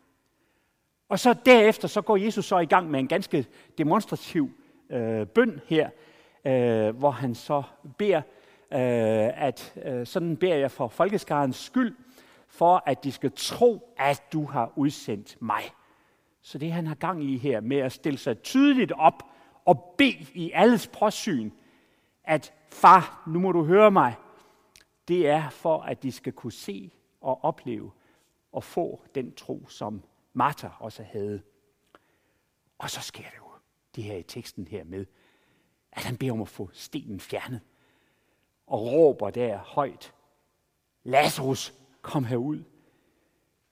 Og 1.10 1.19
så 1.19 1.36
derefter, 1.45 1.88
så 1.88 2.01
går 2.01 2.17
Jesus 2.17 2.45
så 2.45 2.60
i 2.60 2.65
gang 2.65 2.91
med 2.91 2.99
en 2.99 3.08
ganske 3.08 3.45
demonstrativ 3.77 4.49
øh, 4.89 5.27
bøn 5.27 5.62
her, 5.67 5.89
øh, 6.45 6.97
hvor 6.97 7.12
han 7.12 7.36
så 7.36 7.63
beder, 7.97 8.21
øh, 8.71 9.43
at 9.43 9.73
øh, 9.86 10.08
sådan 10.08 10.38
beder 10.38 10.55
jeg 10.55 10.71
for 10.71 10.88
folkeskarens 10.88 11.55
skyld, 11.55 11.95
for 12.47 12.84
at 12.86 13.03
de 13.03 13.12
skal 13.12 13.32
tro, 13.36 13.93
at 13.97 14.23
du 14.34 14.45
har 14.45 14.73
udsendt 14.75 15.41
mig. 15.41 15.62
Så 16.41 16.58
det 16.58 16.71
han 16.71 16.88
har 16.88 16.95
gang 16.95 17.23
i 17.23 17.38
her 17.38 17.62
med 17.62 17.77
at 17.77 17.91
stille 17.91 18.19
sig 18.19 18.41
tydeligt 18.41 18.91
op 18.91 19.23
og 19.65 19.95
bede 19.97 20.25
i 20.34 20.51
alles 20.53 20.88
påsyn, 20.88 21.51
at 22.29 22.53
far, 22.67 23.23
nu 23.27 23.39
må 23.39 23.51
du 23.51 23.63
høre 23.63 23.91
mig, 23.91 24.15
det 25.07 25.27
er 25.27 25.49
for, 25.49 25.81
at 25.81 26.03
de 26.03 26.11
skal 26.11 26.33
kunne 26.33 26.51
se 26.51 26.91
og 27.21 27.43
opleve 27.43 27.91
og 28.51 28.63
få 28.63 29.03
den 29.15 29.35
tro, 29.35 29.67
som 29.67 30.03
Martha 30.33 30.67
også 30.79 31.03
havde. 31.03 31.41
Og 32.77 32.89
så 32.89 33.01
sker 33.01 33.23
det 33.23 33.37
jo 33.37 33.43
det 33.95 34.03
her 34.03 34.15
i 34.15 34.23
teksten 34.23 34.67
her 34.67 34.83
med, 34.83 35.05
at 35.91 36.03
han 36.03 36.17
beder 36.17 36.31
om 36.31 36.41
at 36.41 36.47
få 36.47 36.69
stenen 36.73 37.19
fjernet. 37.19 37.61
Og 38.67 38.81
råber 38.81 39.29
der 39.29 39.57
højt, 39.57 40.13
Lazarus, 41.03 41.73
kom 42.01 42.23
herud. 42.23 42.63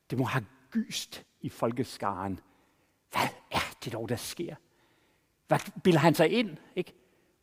Det 0.10 0.18
må 0.18 0.24
have 0.24 0.46
gyst 0.72 1.26
i 1.42 1.50
folkeskaren. 1.50 2.40
Hvad 3.12 3.30
er 3.52 3.76
det 3.84 3.94
dog, 3.94 4.10
der 4.10 4.16
sker? 4.16 4.56
Hvad 5.48 5.82
bilder 5.84 6.00
han 6.00 6.14
sig 6.14 6.30
ind? 6.30 6.58
Ikke? 6.76 6.94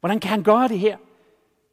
Hvordan 0.04 0.20
kan 0.20 0.30
han 0.30 0.42
gøre 0.42 0.68
det 0.68 0.78
her? 0.78 0.98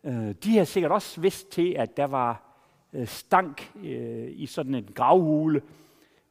Øh, 0.04 0.36
de 0.44 0.58
har 0.58 0.64
sikkert 0.64 0.92
også 0.92 1.22
vidst 1.22 1.50
til, 1.50 1.74
at 1.74 1.98
der 1.98 2.06
var 2.06 2.58
øh, 2.94 3.08
stank 3.08 3.72
øh, 3.76 4.32
i 4.32 4.46
sådan 4.46 4.76
en 4.76 4.90
gravhule, 4.96 5.62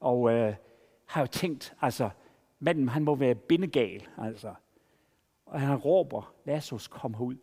Og 0.01 0.33
øh, 0.33 0.55
har 1.07 1.21
jo 1.21 1.27
tænkt, 1.27 1.75
altså, 1.81 2.11
manden 2.61 2.89
han 2.89 3.05
må 3.05 3.15
være 3.15 3.35
bindegal, 3.35 4.09
altså. 4.19 4.55
Og 5.47 5.61
han 5.61 5.77
råber, 5.77 6.35
Lazarus 6.45 6.89
kommer 6.89 7.21
ud. 7.21 7.37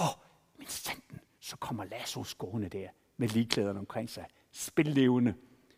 Åh, 0.00 0.06
oh, 0.06 0.14
min 0.58 0.68
sanden, 0.68 1.20
så 1.40 1.56
kommer 1.56 1.84
Lazarus 1.84 2.34
gående 2.34 2.68
der 2.68 2.88
med 3.16 3.28
ligeklæderne 3.28 3.78
omkring 3.78 4.10
sig. 4.10 4.24
Spillevende. 4.52 5.34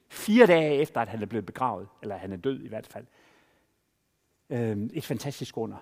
Fire 0.09 0.47
dage 0.47 0.75
efter, 0.75 1.01
at 1.01 1.09
han 1.09 1.23
er 1.23 1.27
blevet 1.27 1.47
begravet, 1.47 1.89
eller 2.03 2.17
han 2.17 2.33
er 2.33 2.37
død 2.37 2.61
i 2.61 2.69
hvert 2.69 2.87
fald. 2.87 3.07
Øh, 4.51 4.79
et 4.93 5.05
fantastisk 5.05 5.57
under, 5.57 5.77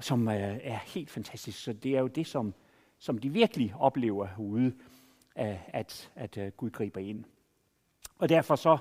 som 0.00 0.28
er, 0.28 0.58
er 0.62 0.78
helt 0.86 1.10
fantastisk. 1.10 1.62
Så 1.62 1.72
det 1.72 1.96
er 1.96 2.00
jo 2.00 2.06
det, 2.06 2.26
som, 2.26 2.54
som 2.98 3.18
de 3.18 3.28
virkelig 3.28 3.74
oplever 3.78 4.26
herude, 4.26 4.72
at, 5.34 5.58
at, 5.68 6.10
at 6.14 6.38
øh, 6.38 6.52
Gud 6.56 6.70
griber 6.70 7.00
ind. 7.00 7.24
Og 8.18 8.28
derfor 8.28 8.56
så 8.56 8.78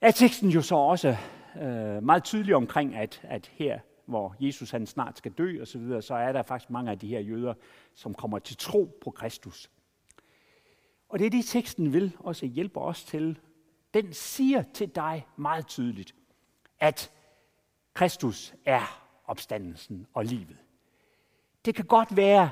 er 0.00 0.10
teksten 0.10 0.50
jo 0.50 0.62
så 0.62 0.74
også 0.74 1.16
øh, 1.60 2.02
meget 2.02 2.24
tydelig 2.24 2.54
omkring, 2.54 2.96
at, 2.96 3.20
at 3.24 3.46
her, 3.46 3.80
hvor 4.06 4.36
Jesus 4.40 4.70
han 4.70 4.86
snart 4.86 5.18
skal 5.18 5.32
dø 5.32 5.60
og 5.60 5.66
så 5.66 5.78
videre, 5.78 6.02
så 6.02 6.14
er 6.14 6.32
der 6.32 6.42
faktisk 6.42 6.70
mange 6.70 6.90
af 6.90 6.98
de 6.98 7.08
her 7.08 7.20
jøder, 7.20 7.54
som 7.94 8.14
kommer 8.14 8.38
til 8.38 8.56
tro 8.56 8.98
på 9.04 9.10
Kristus. 9.10 9.70
Og 11.08 11.18
det 11.18 11.26
er 11.26 11.30
det, 11.30 11.44
teksten 11.44 11.92
vil 11.92 12.16
også 12.18 12.46
hjælpe 12.46 12.80
os 12.80 13.04
til. 13.04 13.38
Den 13.94 14.12
siger 14.12 14.62
til 14.74 14.88
dig 14.88 15.26
meget 15.36 15.66
tydeligt, 15.66 16.14
at 16.80 17.12
Kristus 17.94 18.54
er 18.64 19.07
opstandelsen 19.28 20.06
og 20.14 20.24
livet. 20.24 20.56
Det 21.64 21.74
kan 21.74 21.84
godt 21.84 22.16
være, 22.16 22.50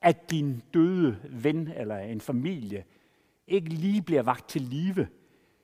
at 0.00 0.30
din 0.30 0.62
døde 0.74 1.18
ven 1.30 1.68
eller 1.68 1.98
en 1.98 2.20
familie 2.20 2.84
ikke 3.46 3.68
lige 3.68 4.02
bliver 4.02 4.22
vagt 4.22 4.48
til 4.48 4.62
live. 4.62 5.08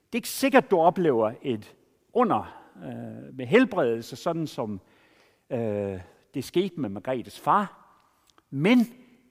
Det 0.07 0.13
er 0.13 0.17
ikke 0.19 0.29
sikkert, 0.29 0.71
du 0.71 0.79
oplever 0.79 1.33
et 1.43 1.75
under 2.13 2.63
øh, 2.77 3.37
med 3.37 3.47
helbredelse, 3.47 4.17
sådan 4.17 4.47
som 4.47 4.81
øh, 5.51 6.01
det 6.35 6.45
skete 6.45 6.81
med 6.81 6.89
Margrethes 6.89 7.41
far. 7.41 7.79
Men 8.51 8.79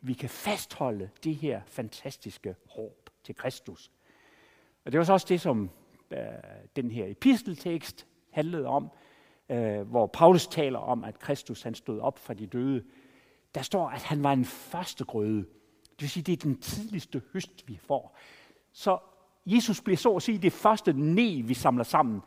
vi 0.02 0.13
kan 0.13 0.30
fastholde 0.30 1.10
det 1.24 1.36
her 1.36 1.62
fantastiske 1.65 2.56
håb 2.69 3.10
til 3.24 3.36
Kristus. 3.36 3.91
Og 4.86 4.91
det 4.91 4.97
var 4.97 5.04
så 5.04 5.13
også 5.13 5.28
det, 5.30 5.41
som 5.41 5.69
øh, 6.12 6.19
den 6.76 6.91
her 6.91 7.06
episteltekst 7.08 8.08
handlede 8.30 8.67
om, 8.67 8.91
øh, 9.51 9.81
hvor 9.81 10.07
Paulus 10.07 10.47
taler 10.47 10.79
om, 10.79 11.03
at 11.03 11.19
Kristus 11.19 11.63
han 11.63 11.75
stod 11.75 11.99
op 11.99 12.19
fra 12.19 12.33
de 12.33 12.45
døde. 12.45 12.83
Der 13.55 13.61
står, 13.61 13.89
at 13.89 14.01
han 14.01 14.23
var 14.23 14.33
en 14.33 14.45
første 14.45 15.03
grøde. 15.03 15.45
Det 15.81 16.01
vil 16.01 16.09
sige, 16.09 16.23
det 16.23 16.33
er 16.33 16.43
den 16.43 16.57
tidligste 16.57 17.21
høst, 17.33 17.67
vi 17.67 17.79
får. 17.87 18.17
Så 18.71 18.97
Jesus 19.45 19.81
bliver 19.81 19.97
så 19.97 20.15
at 20.15 20.23
sige 20.23 20.37
det 20.37 20.53
første 20.53 20.93
ne, 20.93 21.41
vi 21.41 21.53
samler 21.53 21.83
sammen. 21.83 22.21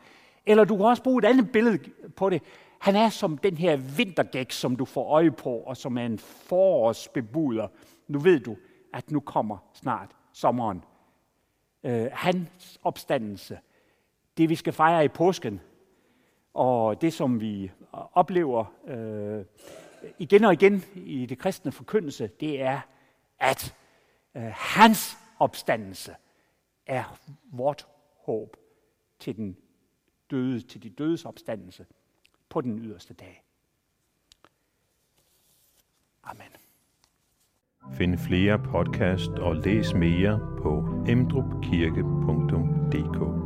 Eller 0.45 0.63
du 0.63 0.75
kan 0.75 0.85
også 0.85 1.03
bruge 1.03 1.19
et 1.19 1.25
andet 1.25 1.51
billede 1.51 1.79
på 2.15 2.29
det. 2.29 2.41
Han 2.79 2.95
er 2.95 3.09
som 3.09 3.37
den 3.37 3.57
her 3.57 3.75
vintergæk, 3.75 4.51
som 4.51 4.75
du 4.75 4.85
får 4.85 5.09
øje 5.09 5.31
på, 5.31 5.49
og 5.49 5.77
som 5.77 5.97
er 5.97 6.05
en 6.05 6.19
forårsbebuder. 6.19 7.67
Nu 8.07 8.19
ved 8.19 8.39
du, 8.39 8.57
at 8.93 9.11
nu 9.11 9.19
kommer 9.19 9.57
snart 9.73 10.11
sommeren. 10.33 10.83
Øh, 11.83 12.07
hans 12.13 12.79
opstandelse, 12.83 13.59
det 14.37 14.49
vi 14.49 14.55
skal 14.55 14.73
fejre 14.73 15.05
i 15.05 15.07
påsken, 15.07 15.61
og 16.55 17.01
det 17.01 17.13
som 17.13 17.41
vi 17.41 17.63
øh, 17.63 17.69
oplever 18.13 18.65
øh, 18.87 19.45
igen 20.19 20.43
og 20.43 20.53
igen 20.53 20.83
i 20.95 21.25
det 21.25 21.37
kristne 21.37 21.71
forkyndelse, 21.71 22.29
det 22.39 22.61
er, 22.61 22.79
at 23.39 23.75
øh, 24.35 24.51
hans 24.55 25.17
opstandelse 25.39 26.15
er 26.85 27.19
vort 27.51 27.87
håb 28.25 28.57
til 29.19 29.35
den 29.35 29.57
døde, 30.31 30.61
til 30.61 30.83
de 30.83 30.89
dødes 30.89 31.25
opstandelse 31.25 31.85
på 32.49 32.61
den 32.61 32.79
yderste 32.79 33.13
dag. 33.13 33.43
Amen. 36.23 36.47
Find 37.93 38.17
flere 38.17 38.59
podcast 38.59 39.29
og 39.29 39.55
læs 39.55 39.93
mere 39.93 40.39
på 40.61 41.03
emdrupkirke.dk 41.07 43.44